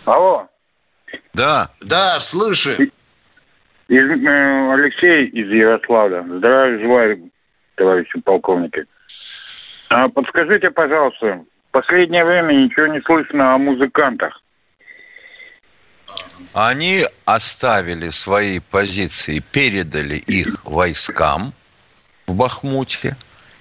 Алло. 0.04 0.48
Да. 1.34 1.70
Да, 1.80 2.20
слышу. 2.20 2.70
Из, 2.72 4.10
э, 4.10 4.72
Алексей 4.72 5.26
из 5.26 5.48
Ярославля. 5.50 6.24
Здравия 6.38 6.78
желаю, 6.80 7.30
товарищи 7.76 8.20
полковники. 8.20 8.84
А 9.88 10.08
подскажите, 10.08 10.70
пожалуйста, 10.70 11.44
в 11.68 11.72
последнее 11.72 12.24
время 12.24 12.52
ничего 12.52 12.86
не 12.86 13.00
слышно 13.00 13.54
о 13.54 13.58
музыкантах. 13.58 14.40
Они 16.54 17.04
оставили 17.24 18.08
свои 18.08 18.58
позиции, 18.58 19.42
передали 19.52 20.16
их 20.16 20.64
войскам 20.64 21.52
в 22.30 22.36
Бахмуте 22.36 23.16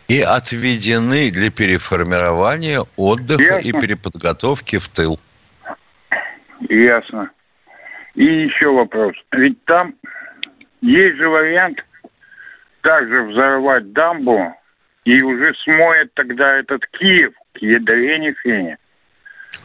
и 0.07 0.21
отведены 0.21 1.31
для 1.31 1.51
переформирования, 1.51 2.81
отдыха 2.97 3.55
Ясно. 3.55 3.67
и 3.67 3.71
переподготовки 3.71 4.77
в 4.77 4.89
тыл. 4.89 5.19
Ясно. 6.69 7.31
И 8.15 8.23
еще 8.23 8.71
вопрос. 8.71 9.13
Ведь 9.31 9.63
там 9.65 9.95
есть 10.81 11.17
же 11.17 11.29
вариант 11.29 11.79
также 12.81 13.23
взорвать 13.23 13.91
дамбу 13.93 14.53
и 15.05 15.23
уже 15.23 15.53
смоет 15.63 16.13
тогда 16.13 16.57
этот 16.57 16.85
Киев 16.87 17.33
к 17.53 17.57
ядрене 17.57 18.33
фене. 18.44 18.77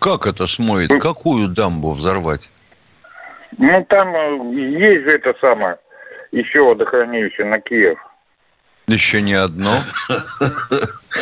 Как 0.00 0.26
это 0.26 0.46
смоет? 0.46 0.90
Ну, 0.90 0.98
Какую 0.98 1.48
дамбу 1.48 1.92
взорвать? 1.92 2.50
Ну, 3.58 3.84
там 3.88 4.14
э, 4.14 4.54
есть 4.54 5.10
же 5.10 5.18
это 5.18 5.34
самое, 5.40 5.76
еще 6.32 6.62
водохранилище 6.62 7.44
на 7.44 7.60
Киев. 7.60 7.98
Еще 8.86 9.22
не 9.22 9.34
одно. 9.34 9.72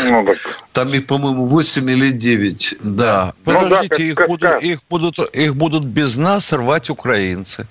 Ну, 0.08 0.24
так. 0.24 0.36
Там 0.72 0.88
их, 0.88 1.06
по-моему, 1.06 1.44
8 1.44 1.90
или 1.90 2.12
9. 2.12 2.76
Да. 2.80 3.34
Подождите, 3.44 3.74
ну, 3.74 3.96
да, 3.98 4.04
их, 4.04 4.14
как, 4.14 4.26
будут, 4.28 4.50
как. 4.50 4.62
их, 4.62 4.80
будут, 4.88 5.18
их 5.34 5.54
будут 5.54 5.84
без 5.84 6.16
нас 6.16 6.50
рвать 6.52 6.88
украинцы. 6.90 7.66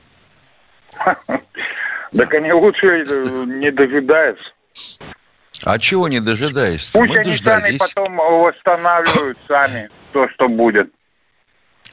Так 2.15 2.33
они 2.33 2.51
лучше 2.51 3.03
э, 3.07 3.43
не 3.45 3.71
дожидаются. 3.71 4.43
А 5.63 5.79
чего 5.79 6.09
не 6.09 6.19
дожидаешься? 6.19 6.91
Пусть 6.93 7.09
Мы 7.09 7.15
они 7.19 7.29
дождались. 7.31 7.77
сами 7.77 7.77
потом 7.77 8.17
восстанавливают 8.17 9.37
сами 9.47 9.89
то, 10.11 10.27
что 10.29 10.49
будет. 10.49 10.91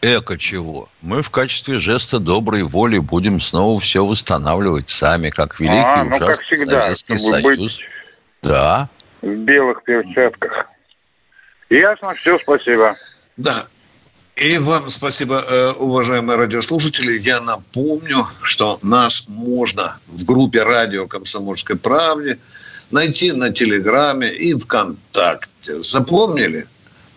Эко 0.00 0.38
чего? 0.38 0.88
Мы 1.02 1.22
в 1.22 1.30
качестве 1.30 1.78
жеста 1.78 2.18
доброй 2.18 2.62
воли 2.62 2.98
будем 2.98 3.40
снова 3.40 3.80
все 3.80 4.04
восстанавливать 4.04 4.88
сами, 4.88 5.30
как 5.30 5.58
великий 5.58 5.76
а, 5.76 6.04
ну, 6.04 6.18
как 6.18 6.40
всегда, 6.40 6.82
Советский 6.82 7.18
Союз. 7.18 7.58
Быть 7.58 7.80
да. 8.42 8.88
В 9.22 9.26
белых 9.26 9.82
перчатках. 9.82 10.66
Ясно, 11.70 12.14
все, 12.14 12.38
спасибо. 12.38 12.96
Да. 13.36 13.66
И 14.36 14.56
вам 14.58 14.88
спасибо, 14.88 15.44
э, 15.48 15.72
уважаемые 15.72 16.36
радиослушатели. 16.36 17.18
Я 17.18 17.40
напомню, 17.40 18.24
что 18.42 18.78
нас 18.82 19.28
можно 19.28 19.98
в 20.06 20.24
группе 20.24 20.62
радио 20.62 21.08
«Комсомольской 21.08 21.76
правде» 21.76 22.38
найти 22.92 23.32
на 23.32 23.52
Телеграме 23.52 24.32
и 24.32 24.54
ВКонтакте. 24.54 25.82
Запомнили? 25.82 26.68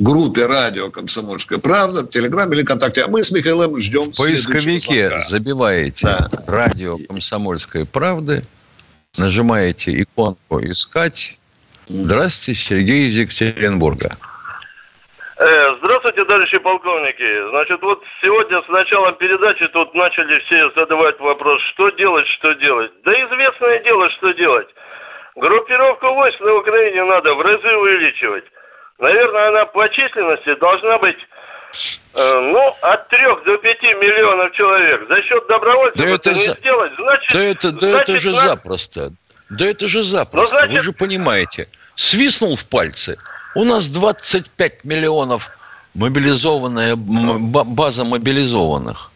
Группе 0.02 0.46
радио 0.46 0.90
«Комсомольская 0.90 1.60
правда» 1.60 2.02
в 2.04 2.10
Телеграме 2.10 2.56
или 2.56 2.64
ВКонтакте. 2.64 3.04
А 3.04 3.08
мы 3.08 3.24
с 3.24 3.32
Михаилом 3.32 3.78
ждем 3.78 4.12
В 4.12 4.18
поисковике 4.18 5.22
забиваете 5.30 6.08
да. 6.08 6.30
«Радио 6.48 6.98
Комсомольской 7.08 7.86
правды», 7.86 8.42
нажимаете 9.18 10.02
иконку 10.02 10.60
«Искать». 10.62 11.38
Здравствуйте, 11.88 12.60
Сергей 12.60 13.08
из 13.08 13.18
Екатеринбурга. 13.18 14.12
Э, 15.38 15.46
здравствуйте, 15.84 16.24
товарищи 16.26 16.60
полковники. 16.60 17.50
Значит, 17.50 17.82
вот 17.82 18.02
сегодня 18.22 18.62
с 18.62 18.70
началом 18.70 19.16
передачи 19.16 19.68
тут 19.74 19.94
начали 19.94 20.40
все 20.46 20.72
задавать 20.76 21.20
вопрос, 21.20 21.60
что 21.74 21.90
делать, 21.92 22.28
что 22.38 22.54
делать. 22.54 22.92
Да 23.04 23.12
известное 23.12 23.84
дело, 23.84 24.10
что 24.18 24.32
делать. 24.34 24.68
Группировку 25.36 26.14
войск 26.14 26.40
на 26.42 26.54
Украине 26.54 27.04
надо 27.06 27.34
в 27.34 27.42
разы 27.42 27.76
увеличивать. 27.76 28.46
Наверное, 29.02 29.50
она 29.50 29.66
по 29.66 29.90
численности 29.90 30.60
должна 30.60 31.00
быть 31.00 31.18
э, 31.18 32.40
ну, 32.40 32.72
от 32.84 33.08
трех 33.08 33.44
до 33.46 33.58
пяти 33.58 33.88
миллионов 33.96 34.54
человек. 34.54 35.08
За 35.10 35.22
счет 35.24 35.48
добровольцев 35.48 36.00
да 36.00 36.06
это, 36.06 36.30
это 36.30 36.40
не 36.40 36.46
за... 36.46 36.54
сделать, 36.54 36.92
значит... 36.96 37.34
Да 37.34 37.44
это, 37.44 37.72
да 37.72 37.80
значит, 37.80 38.10
это 38.10 38.20
же 38.20 38.32
на... 38.32 38.42
запросто. 38.42 39.12
Да 39.50 39.66
это 39.66 39.88
же 39.88 40.04
запросто. 40.04 40.54
Ну, 40.54 40.60
значит... 40.60 40.78
Вы 40.78 40.84
же 40.84 40.92
понимаете. 40.94 41.68
Свистнул 41.96 42.56
в 42.56 42.68
пальцы. 42.68 43.18
У 43.56 43.66
нас 43.66 43.90
25 43.90 44.84
миллионов 44.84 45.50
мобилизованная 45.96 46.96
база 46.96 48.06
мобилизованных. 48.06 49.10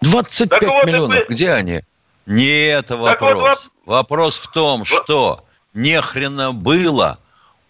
25 0.00 0.48
так 0.48 0.68
вот 0.68 0.84
миллионов. 0.84 1.16
Вы... 1.16 1.24
Где 1.28 1.52
они? 1.52 1.82
Не 2.26 2.70
это 2.70 2.96
вопрос. 2.96 3.36
Вот... 3.36 3.58
Вопрос 3.86 4.36
в 4.36 4.50
том, 4.50 4.84
что 4.84 5.38
нехрена 5.74 6.52
было 6.52 7.18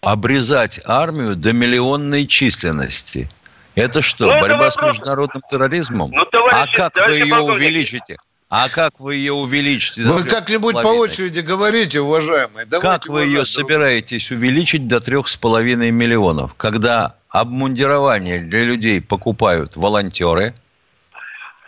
обрезать 0.03 0.81
армию 0.85 1.35
до 1.35 1.53
миллионной 1.53 2.27
численности. 2.27 3.29
Это 3.75 4.01
что, 4.01 4.25
ну, 4.25 4.41
борьба 4.41 4.67
это 4.67 4.71
с 4.71 4.81
международным 4.81 5.41
терроризмом? 5.49 6.11
Ну, 6.11 6.25
товарищи, 6.25 6.79
а 6.79 6.89
как 6.89 7.07
вы 7.07 7.13
ее 7.13 7.37
увеличите? 7.37 8.17
А 8.49 8.69
как 8.69 8.99
вы 8.99 9.15
ее 9.15 9.33
увеличите? 9.33 10.03
Вы 10.03 10.25
как-нибудь 10.25 10.75
по 10.75 10.87
очереди 10.89 11.39
говорите, 11.39 12.01
уважаемые. 12.01 12.67
Давайте 12.67 12.87
как 12.87 13.07
вы 13.07 13.25
ее 13.25 13.47
собираетесь 13.47 14.29
увеличить 14.29 14.87
до 14.87 14.99
трех 14.99 15.27
с 15.27 15.35
половиной 15.35 15.89
миллионов, 15.89 16.53
когда 16.53 17.15
обмундирование 17.29 18.41
для 18.41 18.63
людей 18.63 19.01
покупают 19.01 19.75
волонтеры, 19.75 20.53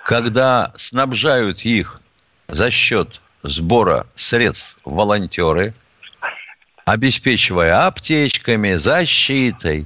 когда 0.04 0.74
снабжают 0.76 1.62
их 1.62 2.02
за 2.50 2.70
счет 2.70 3.20
сбора 3.42 4.06
средств 4.14 4.78
волонтеры– 4.84 5.74
обеспечивая 6.86 7.88
аптечками, 7.88 8.76
защитой, 8.76 9.86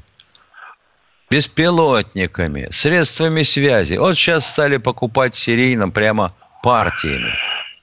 беспилотниками, 1.29 2.67
средствами 2.71 3.43
связи. 3.43 3.95
Вот 3.95 4.15
сейчас 4.15 4.51
стали 4.51 4.77
покупать 4.77 5.35
серийно 5.35 5.89
прямо 5.89 6.31
партиями 6.61 7.33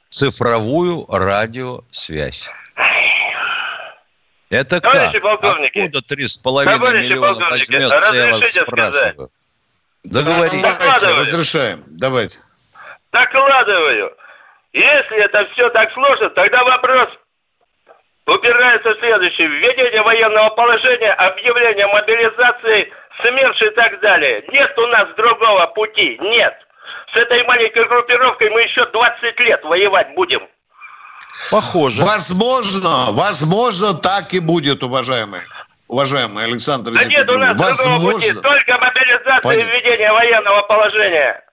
цифровую 0.08 1.06
радиосвязь. 1.08 2.48
Это 4.48 4.80
Товарищи 4.80 5.18
как? 5.18 5.40
Полковники, 5.40 5.78
Откуда 5.78 6.02
три 6.02 6.28
с 6.28 6.36
половиной 6.36 7.02
миллиона 7.02 7.50
возьмется, 7.50 8.14
я 8.14 8.30
вас 8.30 8.44
спрашиваю? 8.48 9.28
Договорились. 10.04 10.62
Давайте, 10.62 11.08
разрешаем. 11.08 11.82
Давайте. 11.86 12.38
Докладываю. 13.12 14.12
Если 14.72 15.24
это 15.24 15.46
все 15.52 15.68
так 15.70 15.92
сложно, 15.92 16.30
тогда 16.30 16.62
вопрос 16.62 17.08
упирается 18.26 18.90
в 18.94 18.98
следующее. 18.98 19.48
Введение 19.48 20.02
военного 20.02 20.50
положения, 20.50 21.12
объявление 21.12 21.86
мобилизации, 21.86 22.92
СМЕРШ 23.22 23.62
и 23.62 23.70
так 23.70 24.00
далее. 24.00 24.44
Нет 24.52 24.76
у 24.78 24.86
нас 24.88 25.08
другого 25.16 25.66
пути. 25.68 26.18
Нет. 26.20 26.54
С 27.12 27.16
этой 27.16 27.42
маленькой 27.44 27.86
группировкой 27.86 28.50
мы 28.50 28.62
еще 28.62 28.84
20 28.86 29.40
лет 29.40 29.64
воевать 29.64 30.14
будем. 30.14 30.46
Похоже. 31.50 32.02
Возможно, 32.02 33.06
возможно, 33.10 33.94
так 33.94 34.32
и 34.32 34.40
будет, 34.40 34.82
уважаемый. 34.82 35.40
Уважаемый 35.88 36.44
Александр 36.44 36.90
Да 36.92 37.04
нет 37.04 37.30
у 37.30 37.38
нас 37.38 37.56
другого 37.56 38.12
пути. 38.12 38.32
Возможно. 38.32 38.42
Только 38.42 38.78
мобилизация 38.78 39.38
и 39.38 39.42
Понятно. 39.42 39.70
введение 39.70 40.12
военного 40.12 40.62
положения. 40.62 41.45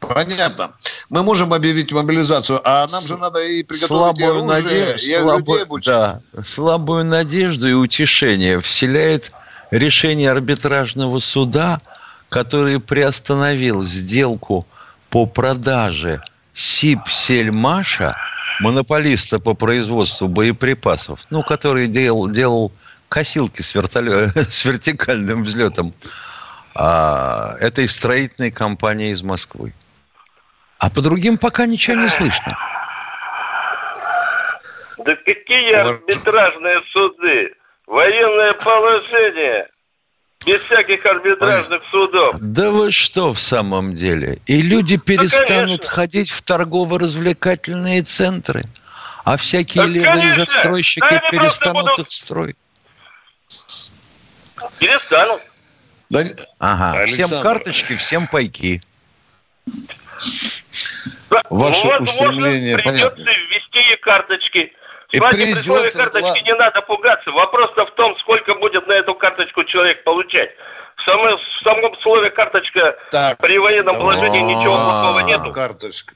Понятно. 0.00 0.72
Мы 1.08 1.22
можем 1.22 1.52
объявить 1.52 1.92
мобилизацию, 1.92 2.60
а 2.64 2.86
нам 2.88 3.06
же 3.06 3.16
надо 3.16 3.42
и 3.44 3.62
приготовить 3.62 4.18
и 4.18 4.22
слабую 4.22 4.30
оружие, 4.30 4.46
надежду, 4.46 4.74
и 4.74 4.92
людей 4.92 5.18
слабую, 5.20 5.62
обучить. 5.62 5.86
да, 5.86 6.20
слабую 6.42 7.04
надежду 7.04 7.68
и 7.68 7.72
утешение 7.72 8.60
вселяет 8.60 9.32
решение 9.70 10.30
арбитражного 10.30 11.18
суда, 11.18 11.78
который 12.28 12.80
приостановил 12.80 13.82
сделку 13.82 14.66
по 15.10 15.26
продаже 15.26 16.22
Сибсельмаша, 16.52 18.16
монополиста 18.60 19.38
по 19.38 19.54
производству 19.54 20.28
боеприпасов, 20.28 21.26
ну, 21.30 21.42
который 21.42 21.88
делал, 21.88 22.28
делал 22.28 22.72
косилки 23.08 23.62
с, 23.62 23.74
вертоле- 23.74 24.30
с 24.50 24.64
вертикальным 24.64 25.42
взлетом 25.42 25.94
а, 26.74 27.56
этой 27.60 27.88
строительной 27.88 28.50
компании 28.50 29.10
из 29.12 29.22
Москвы. 29.22 29.72
А 30.78 30.90
по 30.90 31.00
другим 31.00 31.38
пока 31.38 31.66
ничего 31.66 31.96
не 32.00 32.08
слышно. 32.08 32.56
Да 34.98 35.14
какие 35.16 35.72
арбитражные 35.74 36.80
суды? 36.92 37.54
Военное 37.86 38.54
положение. 38.54 39.68
Без 40.46 40.60
всяких 40.60 41.04
арбитражных 41.06 41.82
судов. 41.84 42.36
Да 42.38 42.70
вы 42.70 42.90
что 42.90 43.32
в 43.32 43.38
самом 43.38 43.94
деле? 43.94 44.40
И 44.46 44.60
люди 44.60 44.98
перестанут 44.98 45.48
конечно. 45.48 45.88
ходить 45.90 46.30
в 46.30 46.42
торгово-развлекательные 46.42 48.02
центры. 48.02 48.62
А 49.24 49.38
всякие 49.38 49.84
Да, 49.84 49.88
левые 49.88 50.14
конечно. 50.16 50.44
застройщики 50.44 51.14
Да, 51.14 51.30
перестанут 51.30 51.84
будут- 51.86 51.98
их 52.00 52.12
строить. 52.12 52.56
Перестанут. 54.78 55.40
Да, 56.14 56.44
Ага, 56.60 56.98
Александр. 57.00 57.24
всем 57.26 57.42
карточки, 57.42 57.96
всем 57.96 58.26
пайки. 58.28 58.80
Да, 61.30 61.42
Ваше 61.50 61.86
возможно, 61.88 62.02
устремление 62.02 62.76
придется 62.76 63.10
понятно. 63.10 63.30
ввести 63.30 63.80
и 63.92 63.96
карточки. 64.00 64.72
И 65.10 65.16
С 65.18 65.20
вами 65.20 65.32
при 65.32 65.60
условии 65.60 65.80
придется, 65.80 65.98
карточки 65.98 66.44
не 66.44 66.54
надо 66.54 66.80
пугаться. 66.82 67.30
Вопрос-то 67.30 67.86
в 67.86 67.94
том, 67.94 68.16
сколько 68.20 68.54
будет 68.54 68.86
на 68.86 68.92
эту 68.92 69.14
карточку 69.14 69.64
человек 69.64 70.04
получать. 70.04 70.50
В 70.96 71.02
самом, 71.04 71.36
в 71.36 71.62
самом 71.64 72.00
слове 72.02 72.30
карточка 72.30 72.96
Так, 73.10 73.38
при 73.38 73.58
военном 73.58 73.96
положении 73.96 74.40
ничего 74.40 74.76
плохого 74.76 75.20
нету. 75.20 75.50
Карточка. 75.52 76.14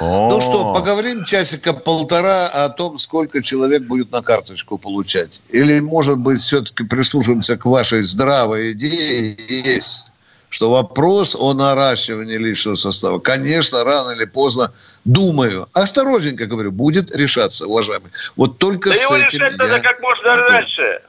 Ну 0.00 0.40
что, 0.40 0.72
поговорим 0.72 1.24
часика 1.24 1.72
полтора 1.72 2.48
о 2.48 2.68
том, 2.68 2.98
сколько 2.98 3.42
человек 3.42 3.82
будет 3.82 4.10
на 4.12 4.22
карточку 4.22 4.78
получать. 4.78 5.42
Или, 5.50 5.80
может 5.80 6.18
быть, 6.18 6.40
все-таки 6.40 6.84
прислушаемся 6.84 7.56
к 7.56 7.64
вашей 7.64 8.02
здравой 8.02 8.72
идее, 8.72 9.36
есть, 9.48 10.06
что 10.48 10.70
вопрос 10.70 11.36
о 11.38 11.52
наращивании 11.54 12.36
личного 12.36 12.76
состава, 12.76 13.18
конечно, 13.18 13.84
рано 13.84 14.12
или 14.12 14.24
поздно, 14.24 14.72
думаю, 15.04 15.68
осторожненько 15.72 16.46
говорю, 16.46 16.72
будет 16.72 17.10
решаться, 17.14 17.66
уважаемый. 17.66 18.10
Вот 18.36 18.58
только 18.58 18.90
Да 18.90 18.96
с 18.96 19.02
его 19.02 19.16
этим 19.16 19.40
решать 19.40 19.56
надо 19.58 19.74
я... 19.74 19.80
как 19.80 20.00
можно 20.00 20.36
раньше. 20.36 21.00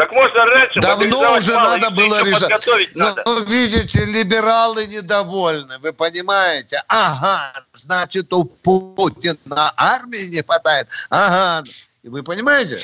Как 0.00 0.12
можно 0.12 0.46
раньше. 0.46 0.80
Давно 0.80 1.36
уже 1.36 1.52
надо 1.52 1.90
было 1.90 2.22
решать. 2.22 2.66
Но, 2.94 3.14
надо. 3.14 3.22
видите, 3.46 4.02
либералы 4.06 4.86
недовольны, 4.86 5.76
вы 5.76 5.92
понимаете? 5.92 6.82
Ага, 6.88 7.52
значит, 7.74 8.32
у 8.32 8.44
Путина 8.44 9.70
армии 9.76 10.24
не 10.34 10.42
хватает. 10.42 10.88
Ага. 11.10 11.68
И 12.02 12.08
вы 12.08 12.22
понимаете, 12.22 12.78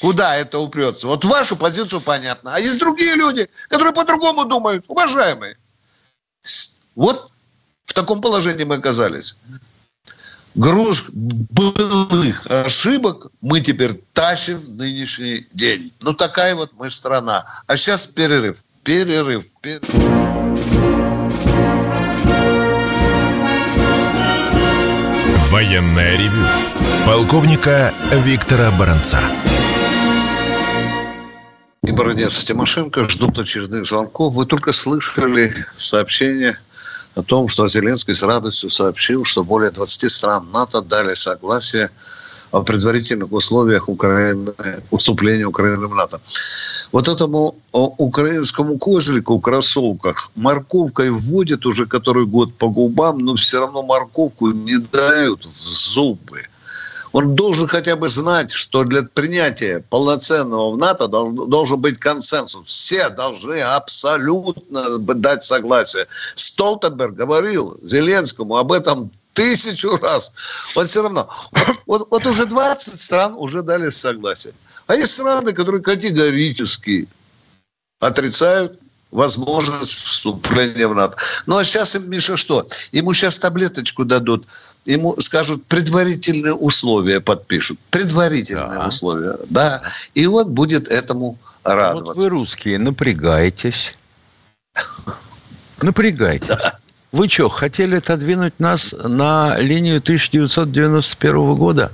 куда 0.00 0.36
это 0.36 0.60
упрется? 0.60 1.08
Вот 1.08 1.24
вашу 1.24 1.56
позицию 1.56 2.02
понятно. 2.02 2.54
А 2.54 2.60
есть 2.60 2.78
другие 2.78 3.16
люди, 3.16 3.50
которые 3.68 3.92
по-другому 3.92 4.44
думают. 4.44 4.84
Уважаемые. 4.86 5.56
Вот 6.94 7.32
в 7.84 7.94
таком 7.94 8.20
положении 8.20 8.62
мы 8.62 8.76
оказались. 8.76 9.34
Груз 10.54 11.10
былых 11.12 12.46
ошибок 12.46 13.28
мы 13.40 13.60
теперь 13.60 13.94
тащим 14.12 14.58
в 14.58 14.76
нынешний 14.76 15.46
день. 15.52 15.92
Ну, 16.02 16.14
такая 16.14 16.54
вот 16.54 16.72
мы 16.78 16.90
страна. 16.90 17.44
А 17.66 17.76
сейчас 17.76 18.06
перерыв. 18.06 18.62
Перерыв. 18.82 19.44
перерыв. 19.60 19.88
Военное 25.50 26.16
ревю 26.18 26.46
полковника 27.06 27.94
Виктора 28.12 28.70
Баранца. 28.72 29.18
И 31.82 31.92
Баранец 31.92 32.42
и 32.42 32.46
Тимошенко 32.46 33.08
ждут 33.08 33.38
очередных 33.38 33.86
звонков. 33.86 34.34
Вы 34.34 34.44
только 34.44 34.72
слышали 34.72 35.54
сообщение 35.74 36.58
о 37.14 37.22
том, 37.22 37.48
что 37.48 37.68
Зеленский 37.68 38.14
с 38.14 38.22
радостью 38.22 38.70
сообщил, 38.70 39.24
что 39.24 39.44
более 39.44 39.70
20 39.70 40.10
стран 40.10 40.48
НАТО 40.52 40.82
дали 40.82 41.14
согласие 41.14 41.90
о 42.50 42.62
предварительных 42.62 43.32
условиях 43.32 43.88
Украины, 43.88 44.52
вступления 44.96 45.46
Украины 45.46 45.86
в 45.86 45.94
НАТО. 45.94 46.20
Вот 46.92 47.08
этому 47.08 47.56
украинскому 47.72 48.78
козлику 48.78 49.38
кроссовках 49.38 50.30
морковкой 50.34 51.10
вводят 51.10 51.66
уже 51.66 51.86
который 51.86 52.24
год 52.24 52.54
по 52.54 52.68
губам, 52.68 53.18
но 53.18 53.34
все 53.34 53.60
равно 53.60 53.82
морковку 53.82 54.52
не 54.52 54.78
дают 54.78 55.44
в 55.44 55.50
зубы. 55.50 56.46
Он 57.12 57.34
должен 57.34 57.66
хотя 57.66 57.96
бы 57.96 58.08
знать, 58.08 58.52
что 58.52 58.84
для 58.84 59.02
принятия 59.02 59.84
полноценного 59.90 60.70
в 60.70 60.76
НАТО 60.76 61.08
должен, 61.08 61.80
быть 61.80 61.98
консенсус. 61.98 62.66
Все 62.66 63.08
должны 63.08 63.60
абсолютно 63.60 64.98
дать 64.98 65.44
согласие. 65.44 66.06
Столтенберг 66.34 67.14
говорил 67.14 67.78
Зеленскому 67.82 68.56
об 68.56 68.72
этом 68.72 69.10
тысячу 69.32 69.96
раз. 69.96 70.32
Вот 70.74 70.88
все 70.88 71.02
равно. 71.02 71.28
Вот- 71.86 72.08
вот 72.10 72.26
уже 72.26 72.46
20 72.46 73.00
стран 73.00 73.34
уже 73.36 73.62
дали 73.62 73.88
согласие. 73.88 74.52
А 74.86 74.94
есть 74.96 75.14
страны, 75.14 75.52
которые 75.52 75.82
категорически 75.82 77.08
отрицают 78.00 78.78
возможность 79.10 79.94
вступления 79.94 80.86
в 80.86 80.94
НАТО. 80.94 81.16
Ну, 81.46 81.56
а 81.56 81.64
сейчас 81.64 81.94
им, 81.94 82.10
Миша, 82.10 82.36
что? 82.36 82.66
Ему 82.92 83.14
сейчас 83.14 83.38
таблеточку 83.38 84.04
дадут, 84.04 84.46
ему 84.84 85.18
скажут, 85.20 85.64
предварительные 85.66 86.54
условия 86.54 87.20
подпишут. 87.20 87.78
Предварительные 87.90 88.66
Да. 88.80 88.86
условия, 88.86 89.36
да. 89.48 89.82
И 90.14 90.26
он 90.26 90.52
будет 90.52 90.88
этому 90.88 91.38
Вот 91.64 91.72
радоваться. 91.72 92.20
вы, 92.20 92.28
русские, 92.28 92.78
напрягайтесь. 92.78 93.94
Напрягайтесь. 95.82 96.50
Вы 97.12 97.28
что, 97.28 97.48
хотели 97.48 97.96
отодвинуть 97.96 98.58
нас 98.60 98.92
на 98.92 99.56
линию 99.58 99.98
1991 100.00 101.54
года? 101.54 101.92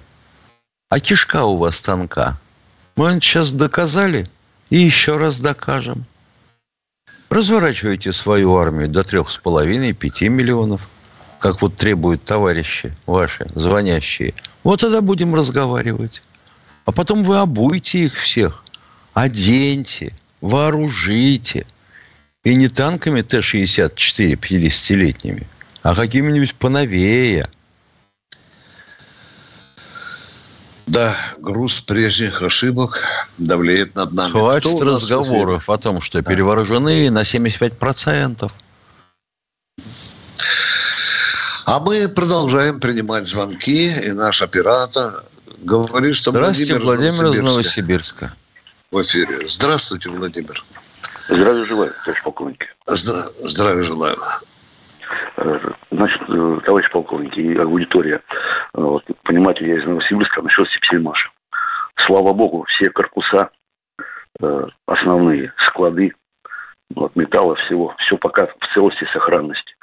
А 0.88 0.98
кишка 1.00 1.44
у 1.44 1.56
вас 1.56 1.80
тонка. 1.80 2.38
Мы 2.96 3.20
сейчас 3.20 3.52
доказали 3.52 4.26
и 4.70 4.78
еще 4.78 5.16
раз 5.16 5.38
докажем. 5.38 6.06
Разворачивайте 7.30 8.12
свою 8.12 8.56
армию 8.56 8.88
до 8.88 9.02
трех 9.02 9.30
с 9.30 9.38
половиной, 9.38 9.92
пяти 9.92 10.28
миллионов, 10.28 10.88
как 11.38 11.62
вот 11.62 11.76
требуют 11.76 12.24
товарищи 12.24 12.94
ваши, 13.06 13.46
звонящие. 13.54 14.34
Вот 14.62 14.80
тогда 14.80 15.00
будем 15.00 15.34
разговаривать. 15.34 16.22
А 16.84 16.92
потом 16.92 17.24
вы 17.24 17.38
обуйте 17.38 18.04
их 18.04 18.14
всех, 18.14 18.64
оденьте, 19.14 20.12
вооружите. 20.40 21.66
И 22.44 22.54
не 22.54 22.68
танками 22.68 23.22
Т-64 23.22 24.38
50-летними, 24.38 25.46
а 25.82 25.94
какими-нибудь 25.94 26.54
поновее. 26.54 27.48
Да, 30.94 31.12
груз 31.38 31.80
прежних 31.80 32.40
ошибок 32.40 33.02
давлеет 33.36 33.96
над 33.96 34.12
нами. 34.12 34.30
Хватит 34.30 34.76
Кто 34.76 34.84
разговоров 34.84 35.68
о 35.68 35.76
том, 35.76 36.00
что 36.00 36.22
перевооружены 36.22 37.10
на 37.10 37.22
75%. 37.22 38.52
А 41.66 41.80
мы 41.80 42.08
продолжаем 42.08 42.78
принимать 42.78 43.26
звонки, 43.26 43.92
и 43.92 44.12
наш 44.12 44.40
оператор 44.40 45.24
говорит, 45.62 46.14
что 46.14 46.30
Здравствуйте, 46.30 46.78
Владимир, 46.78 47.12
Владимир 47.12 47.34
из 47.34 47.42
Новосибирска 47.42 47.42
Новосибирска. 47.42 48.32
в 48.92 49.02
эфире. 49.02 49.48
Здравствуйте, 49.48 50.10
Владимир. 50.10 50.64
Здравия 51.28 51.64
желаю, 51.64 51.92
товарищ 52.04 52.22
полковник. 52.22 52.76
Здравия 52.86 53.82
желаю. 53.82 54.16
Э, 55.94 55.96
значит, 55.96 56.22
э, 56.28 56.60
товарищ 56.64 56.90
полковник 56.90 57.36
и 57.36 57.56
аудитория, 57.56 58.16
э, 58.16 58.80
вот, 58.80 59.04
понимаете, 59.22 59.66
я 59.66 59.78
из 59.78 59.84
Новосибирска 59.84 60.42
насчет 60.42 60.68
Сипсельмаша. 60.68 61.30
Слава 62.06 62.32
богу, 62.32 62.64
все 62.64 62.90
корпуса, 62.90 63.50
основные 64.86 65.52
склады, 65.68 66.12
вот, 66.94 67.14
металла, 67.14 67.54
всего, 67.54 67.94
все 67.98 68.18
пока 68.18 68.46
в 68.46 68.74
целости 68.74 69.04
и 69.04 69.12
сохранности. 69.12 69.74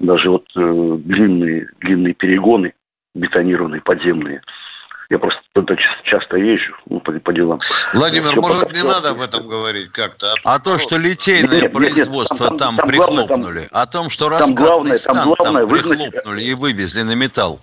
Даже 0.00 0.28
вот 0.28 0.44
длинные, 0.54 1.68
длинные 1.78 2.14
перегоны, 2.14 2.74
бетонированные, 3.14 3.80
подземные– 3.80 4.42
я 5.12 5.18
просто 5.18 5.40
туда 5.52 5.74
часто 6.04 6.38
езжу 6.38 6.74
ну, 6.86 6.98
по, 7.00 7.12
по 7.12 7.32
делам. 7.34 7.58
Владимир, 7.92 8.30
Все 8.30 8.40
может, 8.40 8.72
не 8.72 8.82
надо 8.82 9.10
об 9.10 9.20
этом 9.20 9.46
говорить 9.46 9.90
как-то? 9.90 10.32
А, 10.42 10.54
а 10.54 10.58
то, 10.58 10.78
что 10.78 10.96
литейное 10.96 11.62
нет, 11.62 11.72
производство 11.72 12.44
нет, 12.44 12.52
нет, 12.52 12.58
там, 12.58 12.76
там, 12.76 12.76
там 12.76 12.88
прихлопнули, 12.88 13.68
там, 13.70 13.82
о 13.82 13.86
том, 13.86 14.08
что 14.08 14.30
там 14.30 14.54
главное, 14.54 14.96
там, 14.96 15.22
главное 15.22 15.66
там 15.66 15.68
выгнать... 15.68 15.98
прихлопнули 15.98 16.42
и 16.42 16.54
вывезли 16.54 17.02
на 17.02 17.14
металл. 17.14 17.60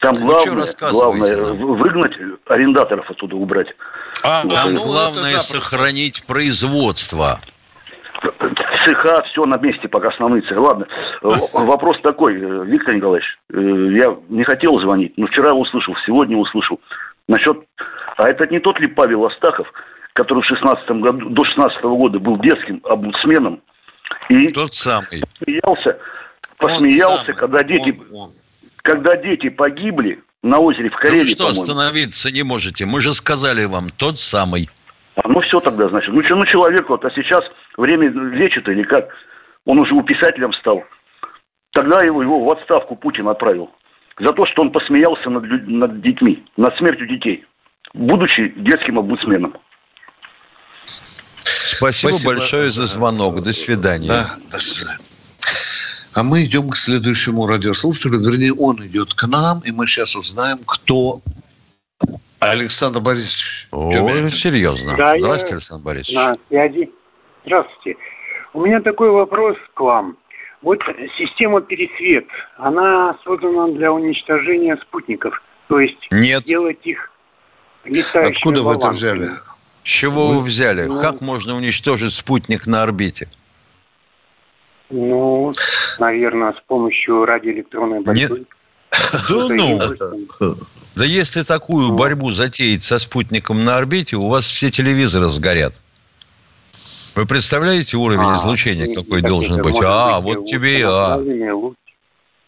Там 0.00 0.16
главное, 0.16 0.66
главное 0.90 1.52
выгнать 1.52 2.12
арендаторов 2.46 3.10
оттуда 3.10 3.36
убрать. 3.36 3.68
А, 4.24 4.42
вот, 4.44 4.54
а 4.54 4.70
ну, 4.70 4.82
главное 4.82 5.40
сохранить 5.40 6.24
производство 6.24 7.38
цеха, 8.86 9.22
все 9.30 9.42
на 9.42 9.58
месте, 9.58 9.88
пока 9.88 10.08
основные 10.08 10.42
цеха. 10.42 10.60
Ладно, 10.60 10.86
э, 11.22 11.28
вопрос 11.52 11.96
такой, 12.02 12.34
э, 12.34 12.64
Виктор 12.66 12.94
Николаевич, 12.94 13.26
э, 13.52 13.58
я 13.58 14.16
не 14.28 14.44
хотел 14.44 14.78
звонить, 14.80 15.12
но 15.16 15.26
вчера 15.26 15.52
услышал, 15.52 15.94
сегодня 16.06 16.36
услышал. 16.36 16.80
Насчет, 17.28 17.58
а 18.16 18.28
это 18.28 18.48
не 18.48 18.60
тот 18.60 18.78
ли 18.78 18.86
Павел 18.88 19.26
Астахов, 19.26 19.66
который 20.12 20.42
в 20.42 20.46
16 20.46 20.90
году, 21.00 21.30
до 21.30 21.44
16 21.44 21.82
года 21.82 22.18
был 22.18 22.38
детским 22.38 22.80
омбудсменом 22.84 23.60
и 24.28 24.48
тот 24.48 24.72
самый. 24.72 25.22
посмеялся, 25.38 25.98
посмеялся, 26.58 27.32
когда 27.32 27.62
дети, 27.64 27.98
он, 28.12 28.20
он. 28.20 28.30
когда 28.82 29.16
дети 29.16 29.48
погибли 29.48 30.22
на 30.42 30.60
озере 30.60 30.90
в 30.90 30.96
Карелии, 30.96 31.22
Ну 31.22 31.28
что, 31.28 31.48
остановиться 31.48 32.32
не 32.32 32.44
можете? 32.44 32.86
Мы 32.86 33.00
же 33.00 33.12
сказали 33.12 33.64
вам, 33.64 33.90
тот 33.90 34.18
самый. 34.18 34.70
А 35.16 35.28
ну 35.28 35.40
все 35.40 35.60
тогда, 35.60 35.88
значит. 35.88 36.12
Ну 36.12 36.22
что, 36.22 36.36
ну 36.36 36.44
человек 36.44 36.88
вот, 36.88 37.04
а 37.04 37.10
сейчас 37.10 37.40
время 37.76 38.08
лечит 38.10 38.68
или 38.68 38.82
как? 38.82 39.08
Он 39.64 39.78
уже 39.78 39.94
у 39.94 40.02
писателем 40.02 40.52
стал. 40.54 40.84
Тогда 41.72 42.02
его, 42.02 42.22
его 42.22 42.44
в 42.44 42.50
отставку 42.50 42.96
Путин 42.96 43.28
отправил. 43.28 43.70
За 44.18 44.32
то, 44.32 44.46
что 44.46 44.62
он 44.62 44.72
посмеялся 44.72 45.28
над, 45.30 45.44
над 45.68 46.00
детьми, 46.00 46.44
над 46.56 46.76
смертью 46.76 47.06
детей, 47.08 47.44
будучи 47.94 48.54
детским 48.56 48.98
омбудсменом. 48.98 49.56
Спасибо, 50.84 52.10
Спасибо 52.12 52.34
большое 52.34 52.68
за 52.68 52.86
звонок. 52.86 53.42
До 53.42 53.52
свидания. 53.52 54.08
Да, 54.08 54.24
до 54.50 54.58
свидания. 54.58 55.00
А 56.14 56.22
мы 56.22 56.44
идем 56.44 56.70
к 56.70 56.76
следующему 56.76 57.46
радиослушателю. 57.46 58.20
Вернее, 58.20 58.54
он 58.54 58.76
идет 58.86 59.12
к 59.12 59.26
нам, 59.26 59.60
и 59.64 59.70
мы 59.70 59.86
сейчас 59.86 60.16
узнаем, 60.16 60.58
кто 60.66 61.20
Александр 62.40 63.00
Борисович. 63.00 63.68
О, 63.72 63.90
серьезно. 64.28 64.96
Да, 64.96 65.14
Здравствуйте, 65.18 65.46
я... 65.46 65.54
Александр 65.54 65.84
Борисович. 65.84 66.16
На 66.16 66.36
связи. 66.48 66.90
Здравствуйте. 67.44 67.98
У 68.52 68.60
меня 68.62 68.80
такой 68.80 69.10
вопрос 69.10 69.56
к 69.74 69.80
вам. 69.80 70.16
Вот 70.62 70.78
система 71.18 71.60
Пересвет, 71.60 72.26
она 72.56 73.16
создана 73.24 73.68
для 73.68 73.92
уничтожения 73.92 74.76
спутников. 74.78 75.40
То 75.68 75.80
есть 75.80 76.08
Нет. 76.10 76.42
сделать 76.42 76.84
их 76.84 77.12
летающими 77.84 78.36
Откуда 78.36 78.62
вы 78.62 78.74
это 78.74 78.90
взяли? 78.90 79.30
С 79.84 79.88
чего 79.88 80.28
вы 80.28 80.40
взяли? 80.40 80.86
Ну, 80.86 81.00
как 81.00 81.20
можно 81.20 81.54
уничтожить 81.54 82.12
спутник 82.12 82.66
на 82.66 82.82
орбите? 82.82 83.28
Ну, 84.90 85.52
наверное, 85.98 86.52
с 86.52 86.60
помощью 86.66 87.24
радиоэлектронной 87.24 88.00
борьбы. 88.00 88.20
Нет. 88.20 88.48
Да 89.28 89.48
ну! 89.48 90.56
Да 90.96 91.04
если 91.04 91.42
такую 91.42 91.88
ну. 91.88 91.94
борьбу 91.94 92.32
затеять 92.32 92.82
со 92.82 92.98
спутником 92.98 93.64
на 93.64 93.76
орбите, 93.76 94.16
у 94.16 94.28
вас 94.28 94.46
все 94.46 94.70
телевизоры 94.70 95.28
сгорят. 95.28 95.74
Вы 97.14 97.26
представляете 97.26 97.96
уровень 97.96 98.32
а, 98.32 98.38
излучения, 98.38 98.94
какой 98.94 99.20
должен 99.20 99.60
быть? 99.62 99.76
А, 99.82 100.20
вот 100.20 100.46
тебе 100.46 100.80
и 100.80 100.82
А. 100.82 101.22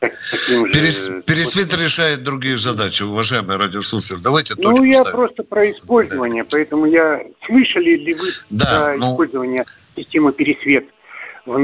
Перес, 0.00 1.10
пересвет 1.26 1.74
решает 1.74 2.22
другие 2.22 2.56
задачи, 2.56 3.02
уважаемые 3.02 3.58
радиослушатели. 3.58 4.18
Давайте 4.22 4.54
Ну, 4.56 4.84
я 4.84 5.00
ставим. 5.02 5.18
просто 5.18 5.42
про 5.42 5.70
использование, 5.70 6.44
да. 6.44 6.48
поэтому 6.52 6.86
я... 6.86 7.20
Слышали 7.46 7.96
ли 7.96 8.14
вы 8.14 8.28
да, 8.50 8.64
про 8.66 8.96
ну... 8.96 9.12
использование 9.12 9.64
системы 9.96 10.32
пересвет? 10.32 10.86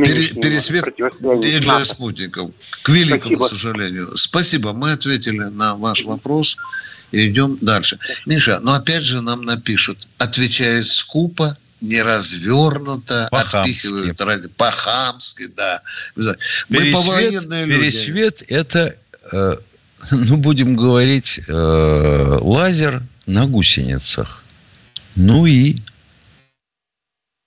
Пере, 0.05 0.29
пересвет 0.29 0.87
и 0.89 1.59
для 1.59 1.85
спутников. 1.85 2.51
К 2.83 2.89
великому 2.89 3.37
Спасибо. 3.37 3.45
сожалению. 3.45 4.17
Спасибо. 4.17 4.73
Мы 4.73 4.93
ответили 4.93 5.45
на 5.45 5.77
ваш 5.77 6.05
вопрос. 6.05 6.57
И 7.13 7.29
идем 7.29 7.59
дальше. 7.61 7.99
Миша, 8.27 8.59
но 8.61 8.75
опять 8.75 9.05
же 9.05 9.21
нам 9.21 9.43
напишут, 9.43 10.09
отвечают 10.19 10.89
скупо, 10.89 11.57
неразвернуто, 11.81 13.29
отпихивают 13.29 14.21
ради 14.21 14.49
по-хамски, 14.49 15.47
да. 15.55 15.81
Мы 16.17 16.35
пересвет, 16.69 17.45
люди. 17.45 17.73
Пересвет– 17.73 18.43
это, 18.49 18.97
э, 19.31 19.57
ну, 20.11 20.37
будем 20.39 20.75
говорить, 20.75 21.41
э, 21.47 22.39
лазер 22.41 23.03
на 23.27 23.47
гусеницах. 23.47 24.43
Ну 25.15 25.47
и 25.47 25.77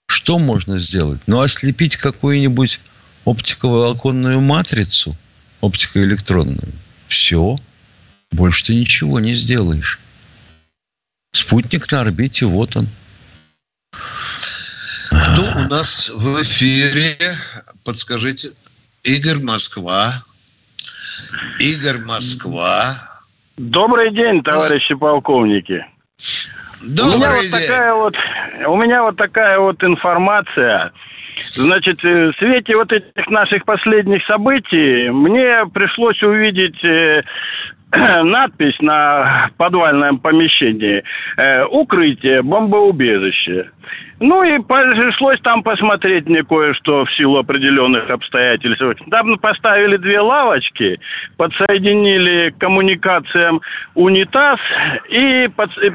что 0.07 0.39
можно 0.39 0.77
сделать? 0.77 1.21
Ну, 1.27 1.41
ослепить 1.41 1.97
какую-нибудь 1.97 2.79
оптиковолоконную 3.25 4.41
матрицу, 4.41 5.15
оптикоэлектронную. 5.61 6.73
Все. 7.07 7.57
Больше 8.31 8.65
ты 8.65 8.75
ничего 8.75 9.19
не 9.19 9.35
сделаешь. 9.35 9.99
Спутник 11.31 11.91
на 11.91 12.01
орбите, 12.01 12.45
вот 12.45 12.75
он. 12.75 12.87
Кто 13.91 15.43
у 15.43 15.67
нас 15.69 16.09
в 16.09 16.41
эфире? 16.41 17.17
Подскажите. 17.83 18.51
Игорь 19.03 19.39
Москва. 19.39 20.23
Игорь 21.59 21.99
Москва. 21.99 23.21
Добрый 23.57 24.13
день, 24.13 24.43
товарищи 24.43 24.93
полковники. 24.95 25.85
Добрый 26.81 27.15
у 27.15 27.17
меня 27.17 27.41
день. 27.41 27.51
Вот 27.51 27.59
такая 27.59 27.93
вот, 27.93 28.15
у 28.67 28.75
меня 28.75 29.03
вот 29.03 29.17
такая 29.17 29.59
вот 29.59 29.83
информация. 29.83 30.91
Значит, 31.53 32.03
э, 32.03 32.31
в 32.31 32.35
свете 32.37 32.75
вот 32.75 32.91
этих 32.91 33.27
наших 33.29 33.65
последних 33.65 34.25
событий 34.25 35.09
мне 35.09 35.65
пришлось 35.73 36.21
увидеть 36.23 36.83
э, 36.83 37.21
надпись 38.23 38.79
на 38.81 39.49
подвальном 39.57 40.19
помещении 40.19 41.03
э, 41.37 41.63
«Укрытие, 41.65 42.41
бомбоубежище». 42.41 43.69
Ну 44.19 44.43
и 44.43 44.57
пришлось 44.59 45.39
там 45.41 45.61
посмотреть 45.61 46.25
мне 46.25 46.43
кое-что 46.43 47.05
в 47.05 47.11
силу 47.13 47.37
определенных 47.37 48.09
обстоятельств. 48.09 48.83
Там 49.11 49.37
поставили 49.37 49.97
две 49.97 50.19
лавочки, 50.19 50.99
подсоединили 51.37 52.49
к 52.49 52.57
коммуникациям 52.57 53.61
унитаз 53.93 54.59
и 55.09 55.47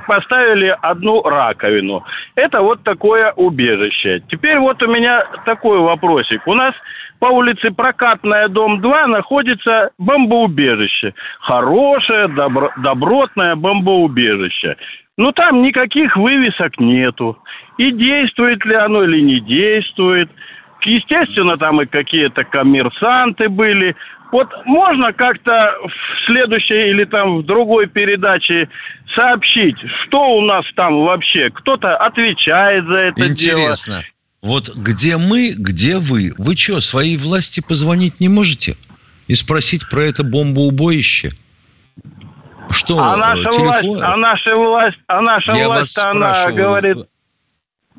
поставили 0.06 0.76
одну 0.82 1.22
раковину. 1.22 2.04
Это 2.36 2.62
вот 2.62 2.84
такое 2.84 3.32
убежище. 3.32 4.22
Теперь 4.28 4.58
вот 4.58 4.80
у 4.82 4.86
меня 4.86 5.24
такой 5.44 5.80
вопросик. 5.80 6.46
У 6.46 6.54
нас 6.54 6.74
по 7.22 7.26
улице 7.26 7.70
Прокатная, 7.70 8.48
дом 8.48 8.80
2, 8.80 9.06
находится 9.06 9.90
бомбоубежище. 9.96 11.14
Хорошее, 11.38 12.26
добро, 12.26 12.72
добротное 12.78 13.54
бомбоубежище. 13.54 14.76
Но 15.16 15.30
там 15.30 15.62
никаких 15.62 16.16
вывесок 16.16 16.80
нету. 16.80 17.38
И 17.78 17.92
действует 17.92 18.64
ли 18.64 18.74
оно 18.74 19.04
или 19.04 19.20
не 19.20 19.38
действует. 19.38 20.30
Естественно, 20.84 21.56
там 21.56 21.80
и 21.80 21.86
какие-то 21.86 22.42
коммерсанты 22.42 23.48
были. 23.48 23.94
Вот 24.32 24.48
можно 24.64 25.12
как-то 25.12 25.76
в 25.84 26.26
следующей 26.26 26.90
или 26.90 27.04
там 27.04 27.36
в 27.38 27.46
другой 27.46 27.86
передаче 27.86 28.68
сообщить, 29.14 29.76
что 30.02 30.38
у 30.38 30.40
нас 30.40 30.64
там 30.74 31.04
вообще? 31.04 31.50
Кто-то 31.50 31.96
отвечает 31.98 32.84
за 32.86 32.98
это 32.98 33.28
Интересно. 33.28 33.92
дело. 33.92 34.11
Вот 34.42 34.74
где 34.74 35.18
мы, 35.18 35.54
где 35.56 35.98
вы? 35.98 36.34
Вы 36.36 36.56
что, 36.56 36.80
своей 36.80 37.16
власти 37.16 37.60
позвонить 37.60 38.18
не 38.18 38.28
можете? 38.28 38.76
И 39.28 39.36
спросить 39.36 39.88
про 39.88 40.02
это 40.02 40.24
бомбоубоище? 40.24 41.32
Что, 42.70 42.98
а 42.98 43.16
наша 43.16 43.50
телефон? 43.50 43.82
власть, 43.82 44.02
а 44.02 44.16
наша 44.16 44.56
власть, 44.56 44.98
а 45.06 45.20
наша 45.20 45.52
я 45.52 45.66
власть, 45.68 45.98
она 45.98 46.50
говорит, 46.50 46.96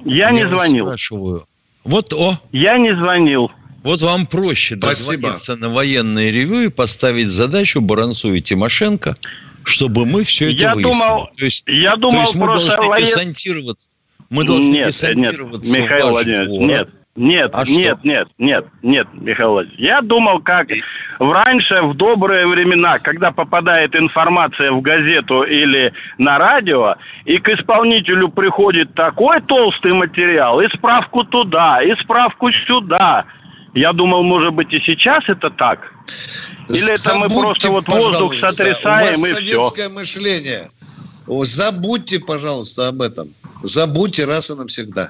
я, 0.04 0.30
я 0.30 0.32
не 0.32 0.48
звонил. 0.48 0.88
Спрашиваю. 0.88 1.48
Вот, 1.86 2.12
о. 2.12 2.38
Я 2.52 2.78
не 2.78 2.94
звонил. 2.96 3.52
Вот 3.84 4.02
вам 4.02 4.26
проще 4.26 4.76
Спасибо. 4.76 5.22
дозвониться 5.22 5.56
на 5.56 5.70
военное 5.70 6.30
ревю 6.30 6.62
и 6.62 6.70
поставить 6.70 7.30
задачу 7.30 7.82
Баранцу 7.82 8.34
и 8.34 8.42
Тимошенко, 8.42 9.16
чтобы 9.64 10.06
мы 10.06 10.24
все 10.24 10.52
это 10.52 10.62
я 10.62 10.76
выяснили. 10.76 10.94
Думал, 10.94 11.30
то 11.38 11.46
есть, 11.46 11.64
я 11.68 11.96
думал, 11.96 12.12
то 12.12 12.22
есть 12.22 12.36
мы 12.36 12.48
должны 12.48 12.88
воен... 12.88 13.06
десантироваться 13.06 13.90
Мы 14.30 14.46
должны 14.46 14.72
нет, 14.72 14.94
нет, 15.16 15.40
Михаил 15.40 16.10
Владимирович, 16.10 16.50
город. 16.50 16.68
нет. 16.68 16.96
Нет, 17.16 17.52
а 17.54 17.64
нет, 17.68 18.00
что? 18.00 18.08
нет, 18.08 18.28
нет, 18.40 18.66
нет, 18.82 19.08
Михаил 19.14 19.52
Владимирович. 19.52 19.80
Я 19.80 20.02
думал, 20.02 20.40
как 20.40 20.70
в 21.20 21.32
раньше, 21.32 21.80
в 21.84 21.94
добрые 21.96 22.48
времена, 22.48 22.96
когда 23.04 23.30
попадает 23.30 23.96
информация 23.96 24.72
в 24.72 24.82
газету 24.82 25.44
или 25.44 25.94
на 26.18 26.40
радио, 26.40 26.96
и 27.26 27.38
к 27.38 27.50
исполнителю 27.50 28.30
приходит 28.30 28.96
такой 28.96 29.42
толстый 29.42 29.94
материал, 29.94 30.60
и 30.60 30.68
справку 30.76 31.24
туда, 31.24 31.84
и 31.84 31.94
справку 32.02 32.52
сюда. 32.66 33.26
Я 33.76 33.94
думал, 33.94 34.24
может 34.24 34.54
быть, 34.54 34.74
и 34.74 34.80
сейчас 34.80 35.24
это 35.28 35.52
так. 35.52 35.94
Или 36.70 36.96
Забудьте, 36.96 37.10
это 37.10 37.18
мы 37.20 37.28
просто 37.30 37.70
вот 37.70 37.88
воздух 37.90 38.36
сотрясаем, 38.36 39.06
у 39.06 39.22
вас 39.22 39.32
и 39.32 39.34
советское 39.34 39.90
все. 39.90 39.90
мышление. 39.90 40.70
Забудьте, 41.28 42.20
пожалуйста, 42.20 42.88
об 42.90 43.02
этом. 43.02 43.34
Забудьте 43.64 44.26
раз 44.26 44.50
и 44.50 44.56
навсегда. 44.56 45.10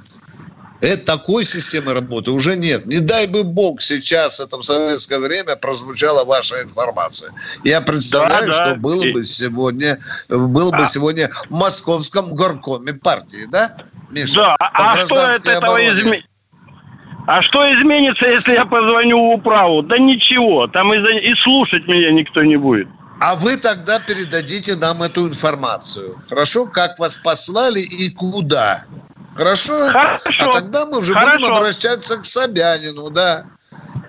Это 0.83 1.05
такой 1.05 1.45
системы 1.45 1.93
работы 1.93 2.31
уже 2.31 2.57
нет. 2.57 2.85
Не 2.85 2.99
дай 2.99 3.25
бы 3.25 3.45
бог 3.45 3.79
сейчас, 3.79 4.41
это 4.41 4.57
в 4.57 4.63
советское 4.63 5.17
время, 5.17 5.55
прозвучала 5.55 6.25
ваша 6.25 6.61
информация. 6.61 7.31
Я 7.63 7.79
представляю, 7.79 8.47
да, 8.47 8.47
да. 8.47 8.65
что 8.65 8.75
было 8.75 9.01
бы 9.13 9.23
сегодня, 9.23 9.99
было 10.27 10.75
а. 10.75 10.79
бы 10.79 10.85
сегодня 10.85 11.29
в 11.49 11.51
московском 11.51 12.35
горкоме 12.35 12.93
партии, 12.93 13.47
да? 13.49 13.71
Миша, 14.11 14.35
да, 14.35 14.55
а 14.59 15.05
что 15.05 15.29
от 15.29 15.45
этого 15.45 15.77
изменится? 15.87 16.27
А 17.25 17.41
что 17.43 17.59
изменится, 17.73 18.27
если 18.27 18.51
я 18.51 18.65
позвоню 18.65 19.17
в 19.17 19.35
управу? 19.35 19.83
Да 19.83 19.97
ничего, 19.97 20.67
там 20.67 20.93
и, 20.93 20.97
и 20.97 21.33
слушать 21.43 21.87
меня 21.87 22.11
никто 22.11 22.43
не 22.43 22.57
будет. 22.57 22.89
А 23.23 23.35
вы 23.35 23.55
тогда 23.55 24.01
передадите 24.01 24.75
нам 24.75 25.01
эту 25.01 25.29
информацию. 25.29 26.21
Хорошо? 26.27 26.65
Как 26.65 26.99
вас 26.99 27.15
послали 27.15 27.79
и 27.79 28.09
куда? 28.09 28.83
Хорошо? 29.33 29.87
Хорошо. 29.91 30.29
А 30.39 30.51
тогда 30.51 30.85
мы 30.85 30.97
уже 30.97 31.13
Хорошо. 31.13 31.39
будем 31.39 31.53
обращаться 31.53 32.17
к 32.17 32.25
Собянину, 32.25 33.09
да. 33.11 33.45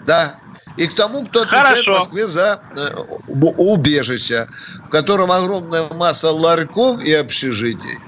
Да. 0.05 0.35
И 0.77 0.89
к 0.89 0.95
тому, 0.95 1.25
кто 1.27 1.43
отвечает 1.43 1.85
Хорошо. 1.85 1.93
в 1.93 1.95
Москве 2.01 2.27
за 2.27 2.61
э, 2.77 2.89
убежище, 3.29 4.49
в 4.87 4.89
котором 4.89 5.31
огромная 5.31 5.87
масса 5.93 6.33
ларьков 6.33 7.01
и 7.01 7.13
общежитий. 7.13 8.01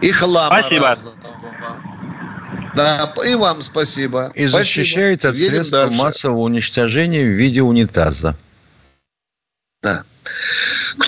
И 0.00 0.10
хлама 0.10 0.60
Спасибо. 0.60 0.86
Разного. 0.86 1.16
Да, 2.74 3.12
и 3.26 3.34
вам 3.34 3.60
спасибо. 3.60 4.32
И 4.34 4.48
спасибо. 4.48 4.58
защищает 4.58 5.24
от 5.26 5.36
Едем 5.36 5.56
средства 5.56 5.80
дальше. 5.80 6.02
массового 6.02 6.40
уничтожения 6.40 7.22
в 7.22 7.28
виде 7.28 7.60
унитаза. 7.60 8.34
Да. 9.82 10.02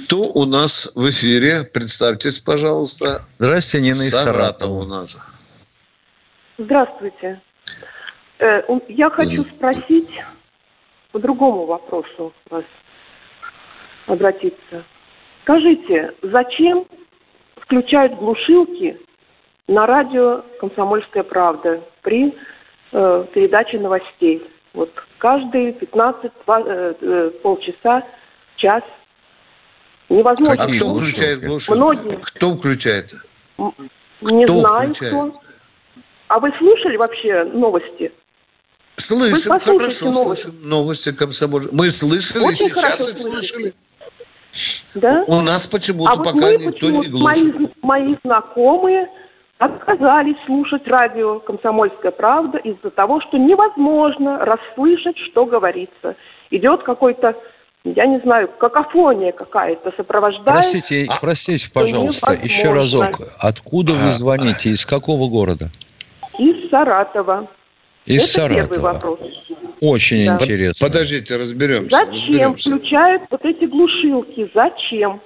Кто 0.06 0.18
у 0.18 0.44
нас 0.44 0.92
в 0.94 1.10
эфире? 1.10 1.64
Представьтесь, 1.74 2.38
пожалуйста. 2.38 3.22
Здравствуйте, 3.38 3.86
Нина 3.86 3.94
из 3.94 4.10
Саратова 4.10 4.72
у 4.72 4.84
нас. 4.84 5.18
Здравствуйте. 6.58 7.40
Э, 8.38 8.62
я 8.86 9.10
хочу 9.10 9.40
спросить 9.40 10.22
по 11.10 11.18
другому 11.18 11.66
вопросу 11.66 12.32
вас 12.50 12.62
обратиться. 14.06 14.84
Скажите, 15.42 16.12
зачем 16.22 16.86
включают 17.62 18.14
глушилки 18.14 19.00
на 19.66 19.86
радио 19.86 20.44
«Комсомольская 20.60 21.24
правда» 21.24 21.80
при 22.02 22.32
э, 22.92 23.26
передаче 23.34 23.80
новостей? 23.80 24.48
Вот 24.72 24.92
каждые 25.18 25.72
15 25.72 26.30
э, 26.46 26.94
э, 27.00 27.30
полчаса, 27.42 28.04
час 28.54 28.84
Невозможно. 30.08 30.64
А 30.64 30.66
кто 30.66 30.94
включает 30.94 31.40
глушилки? 31.40 31.76
Многие. 31.76 32.18
Кто 32.22 32.54
включает? 32.54 33.14
Не 34.20 34.44
кто 34.44 34.60
знаю, 34.60 34.94
включает? 34.94 35.32
кто. 35.32 35.40
А 36.28 36.38
вы 36.40 36.52
слушали 36.58 36.96
вообще 36.96 37.44
новости? 37.44 38.12
Слышим, 38.96 39.58
хорошо, 39.58 40.10
новости. 40.10 40.46
слышим 40.46 40.68
новости 40.68 41.12
комсомоль. 41.12 41.64
Мы 41.72 41.90
слышали, 41.90 42.44
Очень 42.44 42.70
сейчас 42.70 43.08
их 43.10 43.18
слышали. 43.18 43.74
Да? 44.94 45.24
У 45.26 45.42
нас 45.42 45.66
почему-то 45.66 46.12
а 46.12 46.16
пока 46.16 46.32
вот 46.32 46.60
никто 46.60 46.90
не 46.90 47.08
глушит. 47.08 47.54
Мои, 47.54 47.68
мои 47.82 48.16
знакомые 48.24 49.08
отказались 49.58 50.36
слушать 50.46 50.86
радио 50.86 51.40
«Комсомольская 51.40 52.10
правда» 52.10 52.58
из-за 52.58 52.90
того, 52.90 53.20
что 53.20 53.38
невозможно 53.38 54.38
расслышать, 54.44 55.16
что 55.30 55.44
говорится. 55.44 56.16
Идет 56.50 56.82
какой-то 56.82 57.36
я 57.94 58.06
не 58.06 58.20
знаю, 58.20 58.48
какофония 58.58 59.32
какая-то 59.32 59.92
сопровождает. 59.96 60.44
Простите, 60.44 61.08
простите, 61.20 61.70
пожалуйста, 61.72 62.32
еще 62.32 62.72
разок. 62.72 63.20
Откуда 63.38 63.92
вы 63.92 64.12
звоните? 64.12 64.70
Из 64.70 64.84
какого 64.84 65.28
города? 65.28 65.70
Из 66.38 66.68
Саратова. 66.70 67.48
Из 68.04 68.22
Это 68.22 68.32
Саратова. 68.32 68.66
первый 68.66 68.80
вопрос. 68.80 69.20
Очень 69.80 70.26
да. 70.26 70.34
интересно. 70.36 70.86
Подождите, 70.86 71.36
разберемся. 71.36 71.90
Зачем 71.96 72.14
разберемся. 72.14 72.70
включают 72.70 73.22
вот 73.30 73.44
эти 73.44 73.64
глушилки? 73.64 74.50
Зачем? 74.54 75.20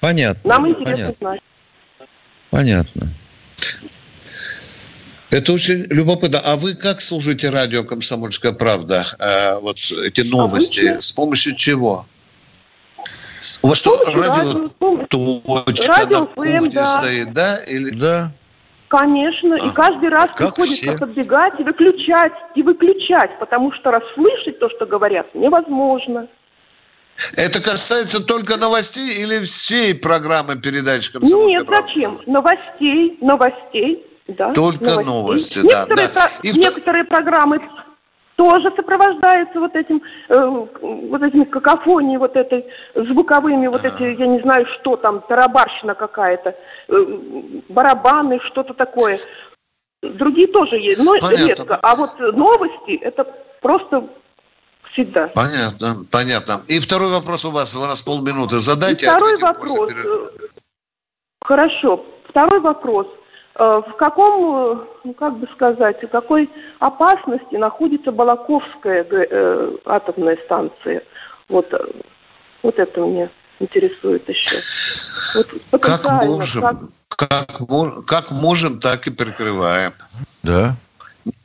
Понятно. 0.00 0.48
Нам 0.48 0.68
интересно 0.68 0.92
понятно. 0.92 1.12
знать. 1.18 1.40
Понятно. 2.50 3.02
Это 5.36 5.52
очень 5.52 5.84
любопытно. 5.90 6.40
А 6.46 6.56
вы 6.56 6.74
как 6.74 7.02
служите 7.02 7.50
радио 7.50 7.84
«Комсомольская 7.84 8.52
правда»? 8.52 9.04
Э, 9.18 9.58
вот 9.60 9.76
эти 10.02 10.22
новости. 10.22 10.80
Обычно. 10.80 11.00
С 11.02 11.12
помощью 11.12 11.56
чего? 11.56 12.06
У 13.60 13.68
вас 13.68 13.76
что, 13.76 14.02
радио, 14.06 14.70
точка 15.08 15.88
радио 15.88 16.20
на 16.20 16.26
кухне 16.26 16.70
да. 16.70 16.86
стоит, 16.86 17.32
да? 17.34 17.58
Или... 17.64 17.90
Да. 17.90 18.32
Конечно. 18.88 19.58
А, 19.60 19.66
и 19.66 19.70
каждый 19.74 20.08
раз 20.08 20.30
как 20.30 20.54
приходится 20.54 20.86
все. 20.86 20.96
подбегать 20.96 21.60
и 21.60 21.64
выключать, 21.64 22.32
и 22.54 22.62
выключать, 22.62 23.38
потому 23.38 23.72
что 23.72 23.90
расслышать 23.90 24.58
то, 24.58 24.70
что 24.70 24.86
говорят, 24.86 25.34
невозможно. 25.34 26.28
Это 27.36 27.60
касается 27.60 28.24
только 28.26 28.56
новостей 28.56 29.22
или 29.22 29.44
всей 29.44 29.94
программы 29.94 30.56
передач 30.56 31.10
«Комсомольская 31.10 31.58
Нет, 31.58 31.66
правда»? 31.66 31.88
зачем? 31.88 32.20
Новостей, 32.24 33.18
новостей. 33.20 34.02
Да, 34.28 34.52
Только 34.52 34.84
новости, 35.02 35.06
новости 35.06 35.62
да, 35.62 35.84
некоторые, 35.84 36.08
да. 36.08 36.12
Про, 36.12 36.48
И 36.48 36.58
некоторые 36.58 37.04
в... 37.04 37.08
программы 37.08 37.60
тоже 38.34 38.72
сопровождаются 38.74 39.60
вот 39.60 39.74
этим, 39.74 40.02
э, 40.28 40.66
вот 40.82 41.22
этими 41.22 41.44
какофонией, 41.44 42.18
вот 42.18 42.34
этой 42.36 42.66
звуковыми, 42.94 43.68
вот 43.68 43.84
эти, 43.84 44.18
я 44.20 44.26
не 44.26 44.40
знаю, 44.42 44.66
что 44.80 44.96
там, 44.96 45.22
тарабарщина 45.28 45.94
какая-то, 45.94 46.54
э, 46.88 47.04
барабаны, 47.68 48.40
что-то 48.50 48.74
такое. 48.74 49.18
Другие 50.02 50.48
тоже 50.48 50.76
есть, 50.76 51.02
но 51.02 51.12
Понятно. 51.20 51.46
редко. 51.46 51.78
А 51.82 51.94
вот 51.94 52.18
новости, 52.18 52.96
это 52.96 53.24
просто 53.62 54.08
всегда. 54.92 55.28
Понятно, 55.28 56.04
понятно. 56.10 56.62
И 56.66 56.80
второй 56.80 57.12
вопрос 57.12 57.44
у 57.44 57.50
вас, 57.50 57.76
у 57.76 57.80
нас 57.80 58.02
полминуты. 58.02 58.58
Задайте. 58.58 59.06
И 59.06 59.08
второй 59.08 59.36
вопрос. 59.36 59.90
Хорошо. 61.42 62.04
Второй 62.28 62.60
вопрос– 62.60 63.06
Э, 63.15 63.15
в 63.58 63.94
каком, 63.98 64.56
э, 64.56 64.84
ну 65.04 65.14
как 65.14 65.38
бы 65.38 65.48
сказать, 65.54 66.02
в 66.02 66.08
какой 66.08 66.50
опасности 66.78 67.56
находится 67.56 68.12
Балаковская 68.12 69.06
э, 69.08 69.76
атомная 69.86 70.38
станция? 70.44 71.02
Вот, 71.48 71.66
вот 72.62 72.78
это 72.78 73.00
меня 73.00 73.30
интересует 73.60 74.28
еще. 74.28 74.56
Вот 75.72 75.80
как 75.80 76.24
можем, 76.24 76.60
как... 76.60 76.76
Как, 77.08 77.48
как 78.06 78.30
можем, 78.30 78.78
так 78.78 79.06
и 79.06 79.10
прикрываем. 79.10 79.92
Да. 80.42 80.74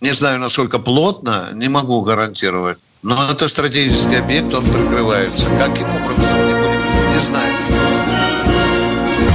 Не 0.02 0.12
знаю, 0.12 0.40
насколько 0.40 0.80
плотно, 0.80 1.52
не 1.54 1.70
могу 1.70 2.02
гарантировать. 2.02 2.78
Но 3.04 3.16
это 3.32 3.48
стратегический 3.48 4.18
объект, 4.18 4.54
он 4.54 4.64
прикрывается. 4.64 5.50
Каким 5.58 5.88
образом, 5.96 6.38
не, 6.46 6.54
будем, 6.54 7.14
не 7.14 7.20
знаю. 7.20 7.54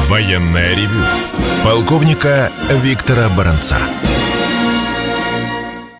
Военная 0.08 0.74
ревю 0.74 1.45
полковника 1.66 2.52
Виктора 2.70 3.29
Баранца. 3.29 3.76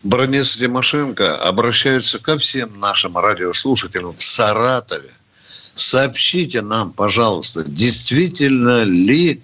Бронец 0.01 0.55
Тимошенко 0.55 1.35
обращается 1.35 2.19
ко 2.19 2.37
всем 2.37 2.79
нашим 2.79 3.17
радиослушателям 3.17 4.13
в 4.15 4.23
Саратове. 4.23 5.09
Сообщите 5.75 6.61
нам, 6.61 6.93
пожалуйста, 6.93 7.65
действительно 7.65 8.83
ли 8.83 9.41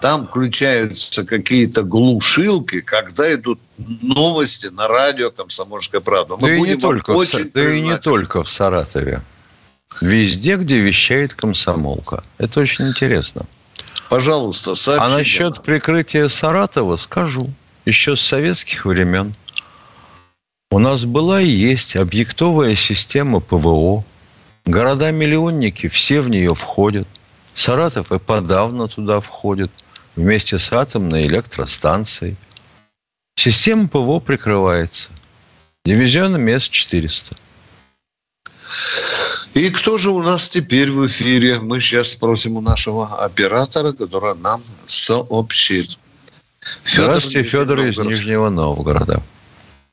там 0.00 0.26
включаются 0.26 1.26
какие-то 1.26 1.82
глушилки, 1.82 2.80
когда 2.80 3.34
идут 3.34 3.60
новости 3.76 4.68
на 4.68 4.88
радио 4.88 5.30
«Комсомольская 5.30 6.00
правда». 6.00 6.36
Мы 6.38 6.48
да 6.48 6.54
и 6.54 6.60
не 6.62 6.76
только, 6.76 7.10
очень 7.10 7.50
в, 7.50 7.52
да 7.52 7.74
и 7.74 7.82
не 7.82 7.98
только 7.98 8.42
в 8.42 8.48
Саратове. 8.48 9.20
Везде, 10.00 10.56
где 10.56 10.78
вещает 10.78 11.34
комсомолка. 11.34 12.24
Это 12.38 12.60
очень 12.60 12.88
интересно. 12.88 13.44
Пожалуйста, 14.08 14.74
сообщите. 14.74 15.14
А 15.14 15.16
насчет 15.16 15.62
прикрытия 15.62 16.28
Саратова 16.28 16.96
скажу. 16.96 17.50
Еще 17.84 18.16
с 18.16 18.20
советских 18.20 18.84
времен. 18.84 19.34
У 20.70 20.78
нас 20.78 21.04
была 21.04 21.40
и 21.40 21.48
есть 21.48 21.96
объектовая 21.96 22.74
система 22.74 23.40
ПВО. 23.40 24.04
Города-миллионники 24.64 25.88
все 25.88 26.20
в 26.20 26.28
нее 26.28 26.54
входят. 26.54 27.06
Саратов 27.54 28.12
и 28.12 28.18
подавно 28.18 28.88
туда 28.88 29.20
входит. 29.20 29.70
вместе 30.16 30.58
с 30.58 30.72
атомной 30.72 31.26
электростанцией. 31.26 32.36
Система 33.36 33.86
ПВО 33.88 34.18
прикрывается. 34.18 35.10
Дивизионом 35.84 36.48
С-400. 36.48 37.36
И 39.56 39.70
кто 39.70 39.96
же 39.96 40.10
у 40.10 40.20
нас 40.20 40.50
теперь 40.50 40.90
в 40.90 41.06
эфире? 41.06 41.54
Мы 41.62 41.80
сейчас 41.80 42.10
спросим 42.10 42.58
у 42.58 42.60
нашего 42.60 43.24
оператора, 43.24 43.92
который 43.92 44.34
нам 44.38 44.60
сообщит. 44.86 45.98
Федор 46.84 47.06
Здравствуйте, 47.06 47.42
Федор 47.42 47.78
из 47.78 47.98
Нижнего 47.98 48.50
Новгорода. 48.50 49.22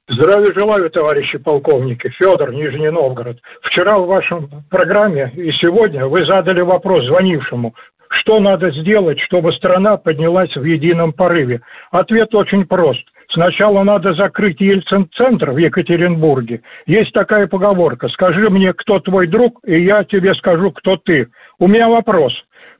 Здравия 0.10 0.54
желаю, 0.54 0.90
товарищи 0.90 1.38
полковники. 1.38 2.10
Федор, 2.20 2.52
Нижний 2.52 2.92
Новгород. 2.92 3.40
Вчера 3.62 3.98
в 4.00 4.08
вашем 4.08 4.50
программе 4.70 5.32
и 5.34 5.50
сегодня 5.54 6.08
вы 6.08 6.26
задали 6.26 6.60
вопрос 6.60 7.06
звонившему, 7.06 7.74
что 8.20 8.42
надо 8.42 8.70
сделать, 8.72 9.22
чтобы 9.22 9.54
страна 9.54 9.96
поднялась 9.96 10.54
в 10.54 10.64
едином 10.66 11.14
порыве. 11.14 11.62
Ответ 11.90 12.36
очень 12.36 12.66
прост. 12.66 13.06
Сначала 13.34 13.84
надо 13.84 14.14
закрыть 14.14 14.62
Ельцин-центр 14.62 15.52
в 15.52 15.58
Екатеринбурге. 15.58 16.62
Есть 16.86 17.14
такая 17.14 17.48
поговорка. 17.48 18.08
Скажи 18.10 18.50
мне, 18.50 18.74
кто 18.74 19.00
твой 19.00 19.28
друг, 19.28 19.60
и 19.66 19.84
я 19.84 20.04
тебе 20.04 20.36
скажу, 20.36 20.72
кто 20.72 20.98
ты. 20.98 21.28
У 21.58 21.68
меня 21.68 21.90
вопрос. 21.90 22.34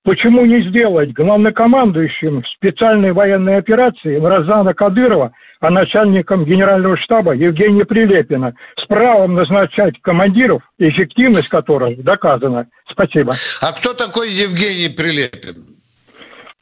Почему 0.04 0.46
не 0.46 0.70
сделать 0.70 1.14
главнокомандующим 1.14 2.44
специальной 2.58 3.14
военной 3.14 3.58
операции 3.58 4.20
Мразана 4.20 4.74
Кадырова, 4.74 5.32
а 5.60 5.70
начальником 5.70 6.46
генерального 6.46 6.98
штаба 6.98 7.34
Евгения 7.34 7.86
Прилепина 7.86 8.54
с 8.78 8.86
правом 8.86 9.34
назначать 9.34 10.00
командиров, 10.02 10.62
эффективность 10.78 11.48
которых 11.48 12.04
доказана? 12.04 12.68
Спасибо. 12.92 13.32
А 13.62 13.72
кто 13.72 13.94
такой 13.94 14.30
Евгений 14.30 14.94
Прилепин? 14.94 15.64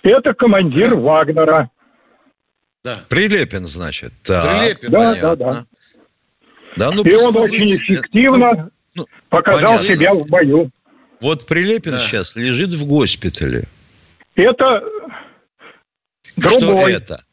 Это 0.04 0.34
командир 0.34 0.96
Вагнера. 0.96 1.70
Да. 2.84 3.00
Прилепин, 3.10 3.68
значит. 3.68 4.14
Так, 4.24 4.60
Прилепин, 4.60 4.92
да, 4.92 4.98
понятно. 4.98 5.36
да, 5.36 5.36
да. 5.36 5.66
Да, 6.78 6.92
ну, 6.92 7.04
И 7.04 7.14
он 7.14 7.36
очень 7.38 7.76
эффективно 7.76 8.72
ну, 8.96 9.06
показал 9.30 9.78
понятно. 9.78 9.96
себя 9.96 10.14
в 10.14 10.26
бою. 10.28 10.72
Вот 11.20 11.46
Прилепин 11.46 11.92
да. 11.92 12.02
сейчас 12.02 12.36
лежит 12.36 12.74
в 12.74 12.86
госпитале. 12.86 13.66
Это 14.36 14.84
другой. 16.38 16.60
Что 16.60 16.88
это? 16.90 17.24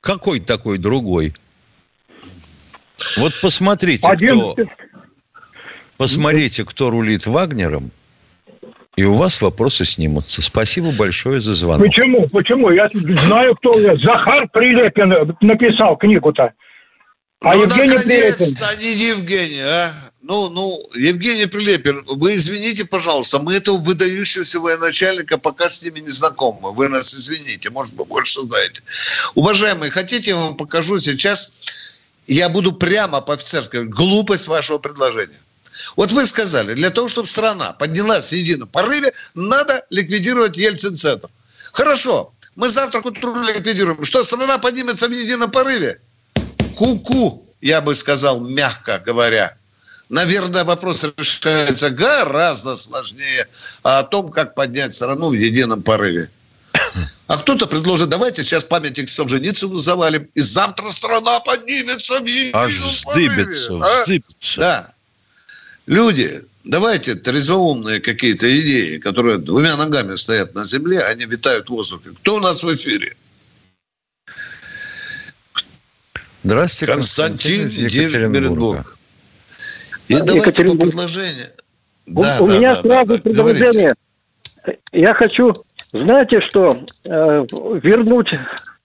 Какой 0.00 0.40
такой 0.40 0.78
другой? 0.78 1.34
Вот 3.16 3.32
посмотрите, 3.40 4.06
Один... 4.06 4.38
кто... 4.38 4.56
Посмотрите, 5.96 6.64
кто 6.64 6.90
рулит 6.90 7.26
Вагнером, 7.26 7.90
и 8.98 9.04
у 9.04 9.14
вас 9.14 9.40
вопросы 9.40 9.84
снимутся. 9.84 10.42
Спасибо 10.42 10.90
большое 10.90 11.40
за 11.40 11.54
звонок. 11.54 11.86
Почему? 11.86 12.28
Почему? 12.30 12.70
Я 12.72 12.90
знаю, 13.26 13.54
кто 13.54 13.72
Захар 13.74 14.48
Прилепин 14.52 15.36
написал 15.40 15.96
книгу-то. 15.96 16.52
А 17.44 17.54
ну, 17.54 17.62
Евгений 17.62 17.96
Прилепин... 17.96 18.56
а 18.60 18.74
не 18.74 18.92
Евгений, 18.92 19.60
а? 19.60 19.92
Ну, 20.20 20.50
ну, 20.50 20.82
Евгений 20.96 21.46
Прилепин, 21.46 22.02
вы 22.08 22.34
извините, 22.34 22.84
пожалуйста, 22.86 23.38
мы 23.38 23.54
этого 23.54 23.76
выдающегося 23.76 24.58
военачальника 24.58 25.38
пока 25.38 25.68
с 25.68 25.80
ними 25.84 26.00
не 26.00 26.10
знакомы. 26.10 26.72
Вы 26.72 26.88
нас 26.88 27.14
извините, 27.14 27.70
может 27.70 27.94
быть, 27.94 28.08
больше 28.08 28.40
знаете. 28.40 28.82
Уважаемые, 29.36 29.92
хотите, 29.92 30.32
я 30.32 30.38
вам 30.38 30.56
покажу 30.56 30.98
сейчас, 30.98 31.52
я 32.26 32.48
буду 32.48 32.72
прямо 32.72 33.20
по-офицерски, 33.20 33.84
глупость 33.84 34.48
вашего 34.48 34.78
предложения. 34.78 35.38
Вот 35.96 36.12
вы 36.12 36.26
сказали, 36.26 36.74
для 36.74 36.90
того, 36.90 37.08
чтобы 37.08 37.28
страна 37.28 37.72
поднялась 37.72 38.28
в 38.28 38.32
едином 38.32 38.68
порыве, 38.68 39.12
надо 39.34 39.84
ликвидировать 39.90 40.56
Ельцин-центр. 40.56 41.28
Хорошо, 41.72 42.32
мы 42.56 42.68
завтра 42.68 43.00
к 43.00 43.06
утру 43.06 43.40
ликвидируем. 43.42 44.04
Что, 44.04 44.24
страна 44.24 44.58
поднимется 44.58 45.08
в 45.08 45.12
едином 45.12 45.50
порыве? 45.50 46.00
Ку-ку, 46.76 47.46
я 47.60 47.80
бы 47.80 47.94
сказал, 47.94 48.40
мягко 48.40 48.98
говоря. 48.98 49.56
Наверное, 50.08 50.64
вопрос 50.64 51.04
решается 51.04 51.90
гораздо 51.90 52.76
сложнее 52.76 53.46
а 53.82 53.98
о 53.98 54.04
том, 54.04 54.30
как 54.30 54.54
поднять 54.54 54.94
страну 54.94 55.28
в 55.30 55.34
едином 55.34 55.82
порыве. 55.82 56.30
А 57.26 57.36
кто-то 57.36 57.66
предложит, 57.66 58.08
давайте 58.08 58.42
сейчас 58.42 58.64
памятник 58.64 59.10
Солженицыну 59.10 59.78
завалим, 59.78 60.28
и 60.34 60.40
завтра 60.40 60.90
страна 60.90 61.40
поднимется 61.40 62.20
в 62.20 62.24
едином 62.24 62.62
Аж 62.62 63.04
порыве. 63.04 63.46
А? 63.82 64.04
Да. 64.56 64.92
Люди, 65.88 66.42
давайте 66.64 67.14
трезвоумные 67.14 68.00
какие-то 68.00 68.46
идеи, 68.60 68.98
которые 68.98 69.38
двумя 69.38 69.74
ногами 69.76 70.16
стоят 70.16 70.54
на 70.54 70.64
земле, 70.64 71.02
они 71.02 71.24
витают 71.24 71.68
в 71.68 71.70
воздухе. 71.70 72.10
Кто 72.20 72.36
у 72.36 72.40
нас 72.40 72.62
в 72.62 72.74
эфире? 72.74 73.16
Здравствуйте, 76.44 76.92
Константин, 76.92 77.62
Константин 77.62 77.86
из 77.86 77.94
Екатеринбург. 77.94 78.98
И 80.08 80.14
а, 80.14 80.18
давайте 80.18 80.38
Екатеринбург. 80.50 80.78
по 80.78 80.86
предложению. 80.86 81.46
У, 82.06 82.22
да, 82.22 82.38
у 82.40 82.46
да, 82.46 82.56
меня 82.58 82.74
да, 82.74 82.82
сразу 82.82 83.14
да, 83.14 83.20
предложение. 83.20 83.94
Говорите. 84.62 84.80
Я 84.92 85.14
хочу, 85.14 85.52
знаете 85.92 86.40
что, 86.50 86.68
э, 86.68 87.46
вернуть 87.82 88.30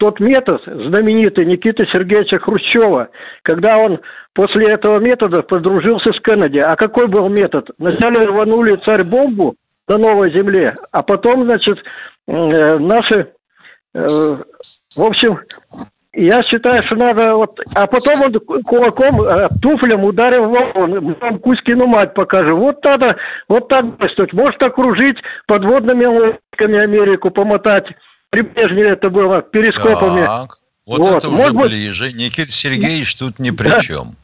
тот 0.04 0.20
метод 0.20 0.62
знаменитый 0.66 1.46
Никиты 1.46 1.88
Сергеевича 1.94 2.38
Хрущева, 2.38 3.08
когда 3.42 3.78
он 3.78 4.02
после 4.34 4.66
этого 4.66 5.00
метода 5.00 5.44
подружился 5.44 6.12
с 6.12 6.20
Кеннеди. 6.20 6.58
А 6.58 6.76
какой 6.76 7.08
был 7.08 7.30
метод? 7.30 7.70
Вначале 7.78 8.26
рванули 8.26 8.76
царь-бомбу 8.76 9.56
на 9.88 9.98
новой 9.98 10.34
земле, 10.34 10.76
а 10.92 11.04
потом, 11.04 11.46
значит, 11.46 11.78
э, 12.28 12.78
наши, 12.80 13.32
э, 13.96 14.08
в 14.98 15.02
общем, 15.02 15.40
я 16.12 16.44
считаю, 16.44 16.84
что 16.84 16.98
надо 16.98 17.36
вот... 17.36 17.58
А 17.74 17.88
потом 17.88 18.24
он 18.24 18.62
кулаком, 18.66 19.22
э, 19.22 19.48
туфлем 19.62 20.04
ударил 20.04 20.50
в. 20.50 21.20
Вам 21.22 21.40
Кузькину 21.40 21.88
мать 21.88 22.14
покажу. 22.14 22.58
Вот 22.58 22.84
надо, 22.84 23.16
вот 23.48 23.70
так 23.70 23.98
действовать. 24.00 24.34
Может 24.34 24.62
окружить 24.64 25.18
подводными 25.48 26.06
лодками 26.06 26.84
Америку, 26.84 27.32
помотать. 27.32 27.86
При 28.34 28.42
Брежневе 28.42 28.94
это 28.94 29.12
было 29.12 29.44
перископами. 29.44 30.26
Так, 30.26 30.58
вот, 30.88 31.00
вот. 31.02 31.18
это 31.18 31.30
уже 31.30 31.54
Может 31.54 31.72
ближе. 31.72 32.06
Быть... 32.06 32.16
Никита 32.16 32.52
Сергеевич 32.52 33.16
тут 33.16 33.38
ни 33.38 33.52
при 33.52 33.70
да. 33.70 33.80
чем. 33.80 34.16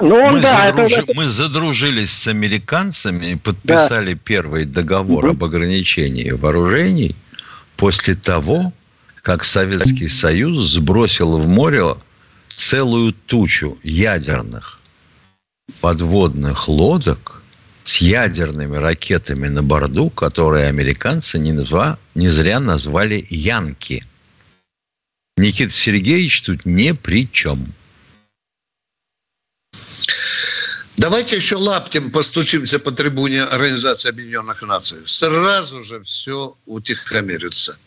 Ну, 0.00 0.14
он, 0.14 0.36
мы, 0.36 0.40
да, 0.40 0.68
задруж... 0.68 0.92
это... 0.92 1.12
мы 1.14 1.24
задружились 1.26 2.10
с 2.10 2.26
американцами 2.28 3.32
и 3.32 3.34
подписали 3.34 4.14
да. 4.14 4.20
первый 4.24 4.64
договор 4.64 5.26
угу. 5.26 5.32
об 5.32 5.44
ограничении 5.44 6.30
вооружений 6.30 7.14
после 7.76 8.14
того, 8.14 8.72
как 9.20 9.44
Советский 9.44 10.08
Союз 10.08 10.64
сбросил 10.64 11.36
в 11.36 11.46
море 11.46 11.94
целую 12.54 13.12
тучу 13.12 13.76
ядерных 13.82 14.80
подводных 15.82 16.68
лодок 16.68 17.37
с 17.88 18.02
ядерными 18.02 18.76
ракетами 18.76 19.48
на 19.48 19.62
борту, 19.62 20.10
которые 20.10 20.66
американцы 20.66 21.38
не, 21.38 21.52
назва, 21.52 21.98
не 22.14 22.28
зря 22.28 22.60
назвали 22.60 23.26
«Янки». 23.30 24.04
Никита 25.38 25.72
Сергеевич 25.72 26.42
тут 26.42 26.66
ни 26.66 26.92
при 26.92 27.26
чем. 27.32 27.72
Давайте 30.98 31.36
еще 31.36 31.56
лаптем 31.56 32.10
постучимся 32.10 32.78
по 32.78 32.90
трибуне 32.90 33.44
Организации 33.44 34.10
Объединенных 34.10 34.60
Наций. 34.62 34.98
Сразу 35.04 35.82
же 35.82 36.02
все 36.02 36.56
утихомирится. 36.66 37.78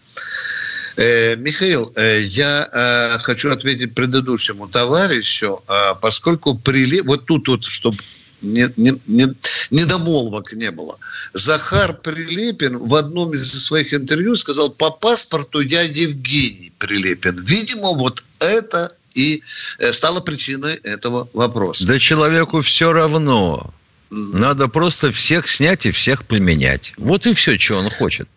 Э, 0.97 1.35
Михаил, 1.35 1.91
э, 1.95 2.21
я 2.21 2.67
э, 2.71 3.19
хочу 3.19 3.51
ответить 3.51 3.93
предыдущему 3.93 4.67
товарищу, 4.67 5.61
э, 5.67 5.93
поскольку 6.01 6.57
прилив... 6.57 7.05
Вот 7.05 7.25
тут 7.27 7.47
вот, 7.49 7.65
чтобы 7.65 7.97
не, 8.41 8.67
не, 8.77 8.99
не, 9.07 9.27
недомолвок 9.69 10.53
не 10.53 10.71
было. 10.71 10.97
Захар 11.33 11.93
Прилепин 11.93 12.77
в 12.77 12.95
одном 12.95 13.33
из 13.33 13.51
своих 13.65 13.93
интервью 13.93 14.35
сказал, 14.35 14.69
по 14.69 14.89
паспорту 14.91 15.61
я 15.61 15.81
Евгений 15.81 16.71
Прилепин. 16.77 17.39
Видимо, 17.43 17.93
вот 17.93 18.23
это 18.39 18.91
и 19.13 19.43
э, 19.79 19.93
стало 19.93 20.21
причиной 20.21 20.75
этого 20.75 21.29
вопроса. 21.33 21.85
Да 21.85 21.99
человеку 21.99 22.61
все 22.61 22.93
равно. 22.93 23.73
Надо 24.09 24.67
просто 24.67 25.11
всех 25.11 25.47
снять 25.49 25.85
и 25.85 25.91
всех 25.91 26.25
поменять. 26.25 26.93
Вот 26.97 27.25
и 27.25 27.33
все, 27.33 27.57
что 27.57 27.77
он 27.77 27.89
хочет. 27.89 28.27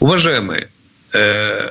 Уважаемые, 0.00 0.68
Э, 1.14 1.68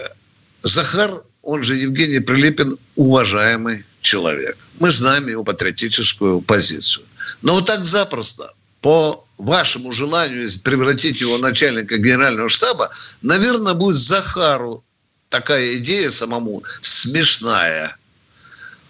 Захар, 0.61 1.11
он 1.41 1.63
же 1.63 1.75
Евгений 1.75 2.19
Прилепин, 2.19 2.77
уважаемый 2.95 3.83
человек. 4.03 4.57
Мы 4.79 4.91
знаем 4.91 5.27
его 5.27 5.43
патриотическую 5.43 6.41
позицию. 6.41 7.05
Но 7.41 7.55
вот 7.55 7.65
так 7.65 7.85
запросто, 7.85 8.53
по 8.81 9.25
вашему 9.37 9.91
желанию 9.91 10.47
превратить 10.63 11.21
его 11.21 11.37
начальника 11.37 11.97
генерального 11.97 12.49
штаба, 12.49 12.91
наверное, 13.21 13.73
будет 13.73 13.97
Захару 13.97 14.83
такая 15.29 15.77
идея 15.77 16.11
самому 16.11 16.63
смешная. 16.81 17.95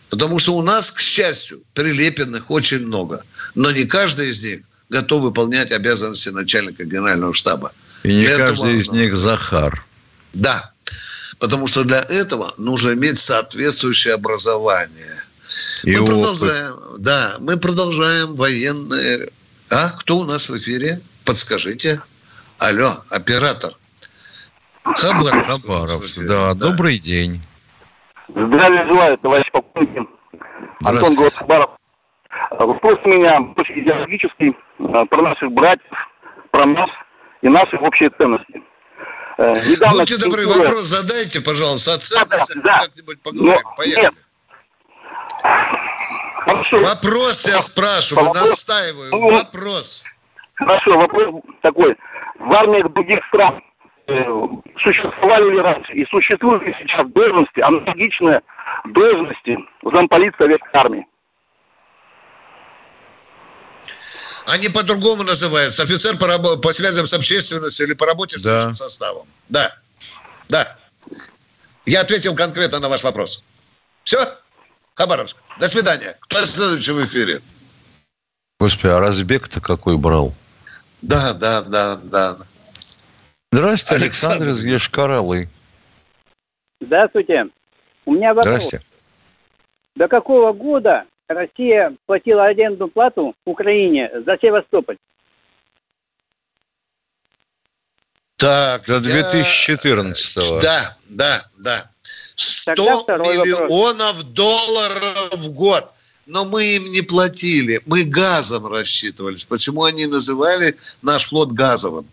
Потому 0.09 0.39
что 0.39 0.55
у 0.55 0.61
нас, 0.61 0.91
к 0.91 0.99
счастью, 0.99 1.63
прилепенных 1.73 2.51
очень 2.51 2.85
много. 2.85 3.23
Но 3.55 3.71
не 3.71 3.85
каждый 3.85 4.29
из 4.29 4.43
них 4.43 4.61
готов 4.89 5.21
выполнять 5.23 5.71
обязанности 5.71 6.29
начальника 6.29 6.83
генерального 6.83 7.33
штаба. 7.33 7.71
И 8.03 8.13
не 8.13 8.25
Для 8.25 8.37
каждый 8.37 8.79
этого... 8.79 8.81
из 8.81 8.89
них 8.89 9.15
Захар. 9.15 9.85
Да. 10.33 10.72
Потому 11.43 11.67
что 11.67 11.83
для 11.83 11.99
этого 11.99 12.53
нужно 12.57 12.93
иметь 12.93 13.17
соответствующее 13.17 14.13
образование. 14.13 15.17
И 15.83 15.91
мы 15.91 16.03
опыт. 16.03 16.07
продолжаем, 16.07 16.73
да, 16.99 17.35
мы 17.41 17.59
продолжаем 17.59 18.35
военные. 18.37 19.27
А 19.69 19.89
кто 19.99 20.19
у 20.19 20.23
нас 20.23 20.47
в 20.47 20.55
эфире? 20.55 21.01
Подскажите. 21.25 22.01
Алло, 22.59 22.91
оператор. 23.09 23.73
Хабаровск. 24.85 25.49
Хабаровск, 25.49 26.19
да, 26.19 26.53
да. 26.53 26.69
Добрый 26.69 26.97
день. 26.97 27.41
Здравия 28.29 28.87
желаю, 28.89 29.17
товарищ 29.17 29.51
полковник. 29.51 30.09
Антон 30.85 31.15
Город 31.15 31.33
Хабаров. 31.33 31.71
Вопрос 32.51 32.99
у 33.03 33.09
меня 33.09 33.41
очень 33.57 33.81
идеологический 33.81 34.55
э, 34.79 35.05
про 35.09 35.21
наших 35.21 35.51
братьев, 35.51 35.91
про 36.51 36.65
нас 36.67 36.89
и 37.41 37.49
наши 37.49 37.75
общие 37.75 38.11
ценности. 38.11 38.63
Э, 39.37 39.51
недавно 39.69 39.99
Будьте 39.99 40.17
добры, 40.17 40.45
вопрос 40.45 40.85
задайте, 40.85 41.41
пожалуйста, 41.41 41.93
о 41.93 41.97
ценностях, 41.97 42.63
да, 42.63 42.77
да. 42.77 42.83
как-нибудь 42.85 43.21
поговорим. 43.21 43.59
Но, 43.63 43.75
Поехали. 43.75 44.03
Нет. 44.03 44.13
Хорошо. 46.45 46.77
Вопрос 46.77 47.47
я 47.47 47.59
спрашиваю, 47.59 48.27
вопрос, 48.27 48.49
настаиваю. 48.49 49.11
Ну, 49.11 49.31
вопрос. 49.31 50.03
Хорошо, 50.55 50.97
вопрос 50.97 51.41
такой. 51.61 51.95
В 52.39 52.53
армиях 52.53 52.91
других 52.91 53.19
стран 53.27 53.61
э, 54.07 54.13
существовали 54.83 55.51
ли 55.51 55.59
раньше 55.59 55.93
и 55.93 56.05
существуют 56.05 56.63
ли 56.63 56.75
сейчас 56.79 57.07
должности, 57.09 57.59
аналогичные 57.61 58.41
должности 58.85 59.57
замполит 59.83 60.35
Советской 60.37 60.71
армии? 60.73 61.07
Они 64.45 64.69
по-другому 64.69 65.23
называются. 65.23 65.83
Офицер 65.83 66.17
по, 66.17 66.25
рабо- 66.25 66.57
по 66.57 66.71
связям 66.71 67.05
с 67.05 67.13
общественностью 67.13 67.87
или 67.87 67.93
по 67.93 68.05
работе 68.05 68.37
с 68.37 68.43
да. 68.43 68.73
составом. 68.73 69.27
Да. 69.49 69.75
Да. 70.49 70.77
Я 71.85 72.01
ответил 72.01 72.35
конкретно 72.35 72.79
на 72.79 72.89
ваш 72.89 73.03
вопрос. 73.03 73.43
Все? 74.03 74.19
Хабаровск. 74.95 75.37
До 75.59 75.67
свидания. 75.67 76.17
Кто 76.21 76.45
следующий 76.45 76.91
в 76.91 77.03
эфире? 77.03 77.41
Господи, 78.59 78.91
а 78.91 78.99
Разбег-то 78.99 79.61
какой 79.61 79.97
брал? 79.97 80.33
Да, 81.01 81.33
да, 81.33 81.61
да, 81.61 81.95
да. 81.95 82.37
Здравствуйте, 83.51 84.05
Александр, 84.05 84.43
Александр 84.43 84.59
из 84.59 84.65
Ешкаралы. 84.65 85.49
Здравствуйте. 86.81 87.45
У 88.05 88.13
меня 88.13 88.33
вопрос. 88.33 88.45
Здравствуйте. 88.45 88.85
До 89.95 90.07
какого 90.07 90.53
года 90.53 91.05
Россия 91.27 91.95
платила 92.05 92.45
арендную 92.45 92.89
плату 92.89 93.35
Украине 93.45 94.11
за 94.25 94.37
Севастополь? 94.41 94.97
Так, 98.37 98.85
до 98.85 98.99
2014 98.99 100.37
-го. 100.37 100.61
Да, 100.61 100.97
да, 101.09 101.45
да. 101.57 101.89
100 102.35 102.73
миллионов 102.73 104.15
вопрос. 104.15 104.23
долларов 104.25 105.33
в 105.33 105.53
год. 105.53 105.93
Но 106.25 106.45
мы 106.45 106.63
им 106.63 106.91
не 106.91 107.01
платили. 107.01 107.81
Мы 107.85 108.03
газом 108.05 108.65
рассчитывались. 108.67 109.43
Почему 109.45 109.83
они 109.83 110.07
называли 110.07 110.77
наш 111.01 111.25
флот 111.25 111.51
газовым? 111.51 112.05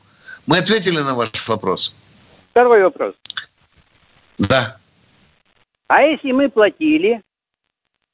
Мы 0.46 0.58
ответили 0.58 0.98
на 0.98 1.14
ваш 1.14 1.48
вопрос. 1.48 1.94
Второй 2.50 2.82
вопрос. 2.82 3.14
Да. 4.38 4.76
А 5.86 6.02
если 6.02 6.32
мы 6.32 6.48
платили 6.48 7.22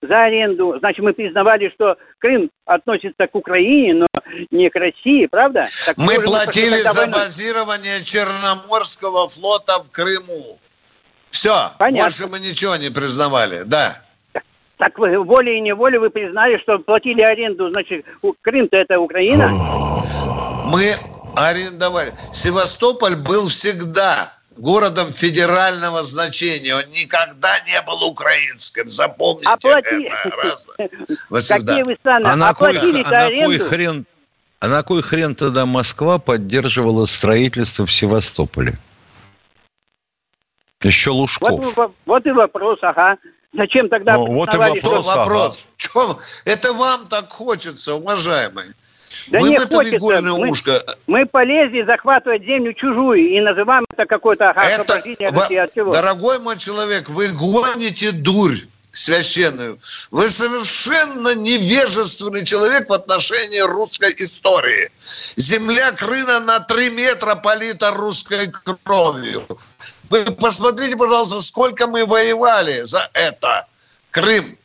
за 0.03 0.25
аренду, 0.25 0.77
значит, 0.79 1.05
мы 1.05 1.13
признавали, 1.13 1.71
что 1.75 1.97
Крым 2.19 2.51
относится 2.65 3.27
к 3.27 3.35
Украине, 3.35 3.95
но 3.95 4.07
не 4.51 4.69
к 4.69 4.77
России, 4.77 5.27
правда? 5.27 5.67
Так 5.87 5.97
мы 5.97 6.21
платили 6.21 6.83
за 6.83 7.07
базирование 7.07 8.03
Черноморского 8.05 9.29
флота 9.29 9.79
в 9.83 9.91
Крыму. 9.91 10.59
Все, 11.31 11.71
Понятно. 11.79 12.05
больше 12.05 12.27
мы 12.29 12.39
ничего 12.41 12.77
не 12.77 12.91
признавали, 12.91 13.63
да. 13.65 14.03
Так 14.79 14.99
вы 14.99 15.19
волей 15.19 15.59
и 15.59 15.61
неволей 15.61 15.99
вы 15.99 16.11
признали, 16.11 16.59
что 16.59 16.79
платили 16.79 17.23
аренду, 17.23 17.71
значит, 17.71 18.05
Крым-то 18.43 18.77
это 18.77 18.99
Украина? 18.99 19.51
Мы 20.71 20.93
арендовали. 21.35 22.13
Севастополь 22.33 23.17
был 23.17 23.49
всегда 23.49 24.36
городом 24.59 25.13
федерального 25.13 26.03
значения. 26.03 26.75
Он 26.75 26.85
никогда 26.91 27.51
не 27.67 27.81
был 27.83 28.03
украинским. 28.05 28.91
Запомните 28.91 29.49
Оплати... 29.49 30.09
это. 30.79 30.99
Какие 31.31 31.83
вы 31.83 31.97
страны? 31.97 32.27
А 32.27 32.37
на 32.37 32.55
кой, 32.55 32.77
а 32.77 33.11
на 33.11 33.45
кой 33.45 33.59
хрен, 33.59 34.07
а 34.61 34.69
на 34.69 34.83
кой 34.83 35.03
хрен 35.03 35.35
тогда 35.35 35.67
Москва 35.67 36.19
поддерживала 36.19 37.05
строительство 37.05 37.87
в 37.87 37.93
Севастополе? 37.93 38.79
Еще 40.83 41.11
Лужков. 41.11 41.77
Вот, 41.77 41.95
вот 42.05 42.27
и 42.27 42.31
вопрос, 42.31 42.79
ага. 42.83 43.17
Зачем 43.53 43.89
тогда... 43.89 44.15
Ну, 44.15 44.35
вот 44.35 44.53
и 44.53 44.57
вопрос. 44.57 45.07
вопрос. 45.07 45.69
Ага. 45.95 46.19
Это 46.45 46.73
вам 46.75 47.07
так 47.09 47.31
хочется, 47.31 47.95
уважаемый. 47.95 48.75
Да 49.29 49.41
Вы 49.41 49.51
не 49.51 49.59
хочется. 49.59 50.23
Мы, 50.23 50.51
ушко. 50.51 50.97
мы 51.07 51.27
полезли 51.27 51.83
захватывать 51.83 52.43
землю 52.45 52.73
чужую 52.75 53.29
и 53.29 53.41
называем 53.41 53.85
это 53.93 54.07
какое-то 54.07 54.51
освобождение 54.51 55.31
России 55.31 55.57
от 55.57 55.71
всего. 55.71 55.93
Дорогой 55.93 56.39
мой 56.39 56.59
человек, 56.59 57.09
вы 57.09 57.29
гоните 57.29 58.13
дурь 58.13 58.59
священную. 58.97 59.79
Вы 60.11 60.29
совершенно 60.29 61.35
невежественный 61.35 62.45
человек 62.45 62.89
в 62.89 62.93
отношении 62.93 63.61
русской 63.61 64.15
истории. 64.19 64.91
Земля 65.37 65.93
Крына 65.93 66.41
на 66.41 66.61
три 66.61 66.91
метра 66.91 67.35
полита 67.35 67.91
русской 67.91 68.51
кровью. 68.83 69.47
Вы 70.09 70.25
посмотрите, 70.25 70.97
пожалуйста, 70.97 71.41
сколько 71.41 71.87
мы 71.87 72.07
воевали 72.07 72.85
за 72.85 73.11
это. 73.13 73.67
Крым, 74.11 74.57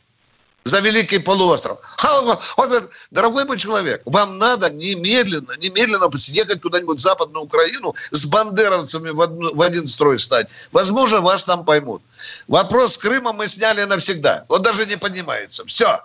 за 0.64 0.80
Великий 0.80 1.18
полуостров. 1.18 1.80
Он, 2.04 2.38
говорит, 2.56 2.90
дорогой 3.10 3.44
мой 3.44 3.58
человек, 3.58 4.02
вам 4.04 4.38
надо 4.38 4.70
немедленно, 4.70 5.52
немедленно 5.58 6.10
съехать 6.16 6.60
куда-нибудь 6.60 6.98
в 6.98 7.02
Западную 7.02 7.44
Украину 7.44 7.94
с 8.10 8.26
бандеровцами 8.26 9.10
в, 9.10 9.20
одну, 9.20 9.54
в 9.54 9.62
один 9.62 9.86
строй 9.86 10.18
стать. 10.18 10.48
Возможно, 10.70 11.20
вас 11.20 11.44
там 11.44 11.64
поймут. 11.64 12.02
Вопрос 12.48 12.94
с 12.94 12.98
Крымом 12.98 13.36
мы 13.36 13.48
сняли 13.48 13.82
навсегда. 13.84 14.44
Он 14.48 14.62
даже 14.62 14.86
не 14.86 14.96
поднимается. 14.96 15.64
Все. 15.66 16.00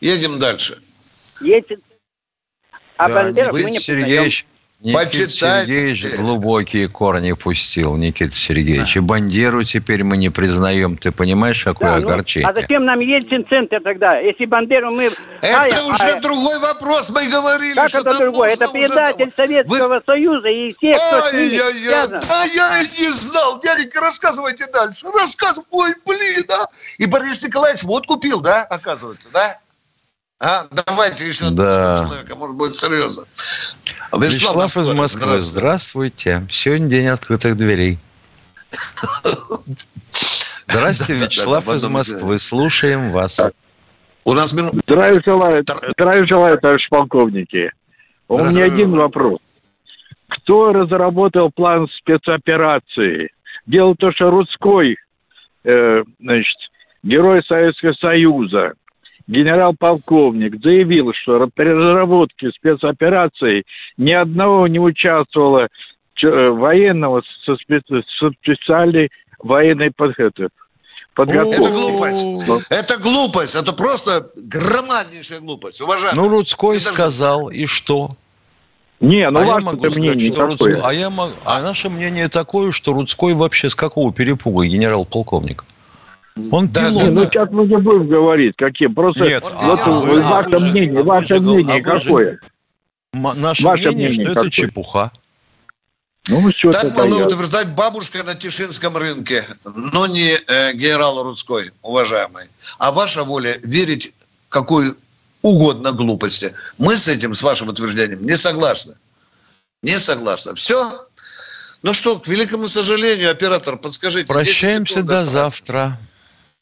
Едем 0.00 0.38
дальше. 0.38 0.82
Едем. 1.40 1.80
А 2.96 3.08
да, 3.08 3.14
бандеров 3.14 3.52
мы 3.52 3.70
не 3.70 3.78
Сергеевич, 3.78 4.44
Никита 4.80 4.98
Почитайте. 4.98 5.66
Сергеевич 5.66 6.16
глубокие 6.18 6.88
корни 6.88 7.32
пустил, 7.32 7.96
Никита 7.96 8.32
Сергеевич. 8.32 8.94
Да. 8.94 9.00
И 9.00 9.02
Бандеру 9.02 9.64
теперь 9.64 10.04
мы 10.04 10.16
не 10.16 10.30
признаем. 10.30 10.96
Ты 10.96 11.10
понимаешь, 11.10 11.64
какое 11.64 11.94
да, 11.94 11.98
ну, 11.98 12.06
огорчение? 12.06 12.48
А 12.48 12.54
зачем 12.54 12.84
нам 12.84 13.00
Ельцин-центр 13.00 13.80
тогда? 13.82 14.18
Если 14.20 14.44
Бандеру 14.44 14.94
мы... 14.94 15.10
Это 15.40 15.80
а, 15.80 15.84
уже 15.84 16.10
а... 16.10 16.20
другой 16.20 16.60
вопрос. 16.60 17.10
Мы 17.10 17.26
говорили, 17.26 17.74
как 17.74 17.88
что 17.88 18.00
это 18.02 18.18
другой? 18.18 18.52
Это 18.52 18.68
предатель 18.68 19.26
уже... 19.26 19.32
Советского 19.34 19.94
Вы... 19.94 20.02
Союза 20.06 20.48
и 20.48 20.72
всех, 20.72 20.96
кто 20.96 21.24
Ай, 21.24 21.30
с 21.30 21.34
ними 21.34 21.54
я, 21.54 21.68
я, 21.70 22.06
Да 22.06 22.44
я 22.44 22.82
и 22.82 22.88
не 23.00 23.10
знал. 23.10 23.60
Дяденька, 23.60 24.00
рассказывайте 24.00 24.66
дальше. 24.72 25.08
Рассказывай. 25.12 25.94
Блин, 26.06 26.44
а? 26.50 26.66
И 26.98 27.06
Борис 27.06 27.44
Николаевич 27.44 27.82
вот 27.82 28.06
купил, 28.06 28.40
да, 28.40 28.62
оказывается, 28.62 29.28
да? 29.32 29.58
А, 30.40 30.66
давайте 30.70 31.26
еще 31.26 31.50
да. 31.50 31.96
человека, 31.96 32.36
может 32.36 32.56
быть, 32.56 32.74
серьезно. 32.76 33.24
Вячеслав, 34.12 34.22
Вячеслав 34.22 34.76
из 34.76 34.94
Москвы. 34.94 35.38
Здравствуйте. 35.38 36.46
Сегодня 36.48 36.88
день 36.88 37.06
открытых 37.08 37.56
дверей. 37.56 37.98
Здравствуйте, 40.68 41.24
Вячеслав 41.24 41.68
из 41.68 41.82
Москвы. 41.84 42.38
Слушаем 42.38 43.10
вас. 43.10 43.40
У 44.24 44.32
нас 44.32 44.52
минут... 44.52 44.74
Здравия 44.86 45.20
желаю, 45.26 45.64
здравия 45.98 46.26
желаю, 46.26 46.58
товарищ 46.58 46.88
полковники. 46.88 47.72
У 48.28 48.44
меня 48.44 48.64
один 48.64 48.92
вопрос. 48.92 49.40
Кто 50.28 50.72
разработал 50.72 51.50
план 51.50 51.88
спецоперации? 51.98 53.30
Дело 53.66 53.94
в 53.94 53.96
том, 53.96 54.12
что 54.12 54.30
Рудской, 54.30 54.96
э, 55.64 56.04
значит, 56.20 56.56
герой 57.02 57.42
Советского 57.44 57.94
Союза, 57.94 58.74
генерал-полковник 59.28 60.60
заявил, 60.60 61.12
что 61.12 61.48
при 61.54 61.68
разработке 61.68 62.50
спецоперации 62.50 63.64
ни 63.96 64.12
одного 64.12 64.66
не 64.66 64.80
участвовало 64.80 65.68
э, 66.22 66.46
военного 66.50 67.22
со, 67.44 67.56
специальной 67.56 69.10
военной 69.38 69.92
подготовкой. 69.92 70.50
Это 71.16 71.70
глупость. 71.70 72.26
Это 72.70 72.96
глупость. 72.96 73.54
Это 73.56 73.72
просто 73.72 74.30
громаднейшая 74.36 75.40
глупость. 75.40 75.80
Уважаемый. 75.80 76.16
Ну, 76.16 76.28
Рудской 76.28 76.80
сказал, 76.80 77.50
и 77.50 77.66
что? 77.66 78.10
Не, 79.00 79.28
ну 79.30 79.40
а 79.40 79.44
я 79.44 79.58
могу 79.58 79.84
мнение 79.90 80.32
сказать, 80.32 80.34
что 80.34 80.46
Рудской, 80.46 80.80
а, 80.82 80.92
я 80.92 81.10
мог, 81.10 81.30
а 81.44 81.62
наше 81.62 81.88
мнение 81.88 82.28
такое, 82.28 82.72
что 82.72 82.92
Рудской 82.92 83.34
вообще 83.34 83.70
с 83.70 83.74
какого 83.76 84.12
перепуга 84.12 84.64
генерал-полковник? 84.64 85.64
Он 86.50 86.68
да, 86.68 86.88
пилот. 86.88 87.04
Да, 87.04 87.10
ну 87.10 87.24
сейчас 87.24 87.50
мы 87.50 87.66
не 87.66 87.76
будем 87.76 88.08
говорить, 88.08 88.54
каким. 88.56 88.94
Просто 88.94 89.24
Нет, 89.24 89.44
вот 89.44 89.80
а, 89.82 89.90
вы, 89.90 90.22
ваше 90.22 90.56
а 90.56 90.58
мнение, 90.58 91.02
ваше 91.02 91.34
а 91.34 91.40
мнение 91.40 91.80
а 91.80 91.82
какое? 91.82 92.38
Наше 93.12 93.64
ваше 93.64 93.90
мнение, 93.90 94.08
мнение 94.08 94.24
что 94.24 94.34
какое? 94.34 94.48
это 94.48 94.50
чепуха. 94.50 95.12
Ну, 96.28 96.52
что 96.52 96.70
так 96.70 96.94
могла 96.94 97.26
утверждать 97.26 97.74
бабушка 97.74 98.22
на 98.22 98.34
Тишинском 98.34 98.96
рынке, 98.96 99.46
но 99.64 100.06
не 100.06 100.36
э, 100.46 100.74
генерал 100.74 101.22
Рудской, 101.22 101.72
уважаемый. 101.82 102.44
А 102.78 102.92
ваша 102.92 103.24
воля 103.24 103.56
верить 103.62 104.12
какой 104.48 104.94
угодно 105.42 105.92
глупости. 105.92 106.52
Мы 106.76 106.96
с 106.96 107.08
этим, 107.08 107.34
с 107.34 107.42
вашим 107.42 107.68
утверждением, 107.68 108.24
не 108.24 108.36
согласны. 108.36 108.94
Не 109.82 109.98
согласны. 109.98 110.54
Все. 110.54 111.06
Ну 111.82 111.94
что, 111.94 112.18
к 112.18 112.26
великому 112.26 112.68
сожалению, 112.68 113.30
оператор, 113.30 113.76
подскажите. 113.76 114.26
Прощаемся 114.26 115.02
до 115.02 115.20
завтра. 115.20 115.98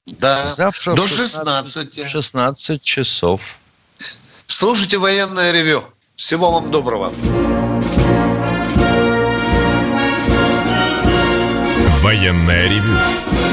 Да, 0.07 0.55
завтра 0.55 0.95
до 0.95 1.07
16. 1.07 2.09
16 2.09 2.83
часов. 2.83 3.57
Слушайте 4.47 4.99
военное 4.99 5.51
ревю. 5.53 5.83
Всего 6.15 6.53
вам 6.53 6.71
доброго. 6.71 7.13
Военное 12.01 12.69
ревю 12.69 12.97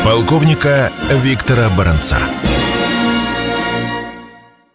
полковника 0.04 0.92
Виктора 1.10 1.70
Баранца. 1.70 2.20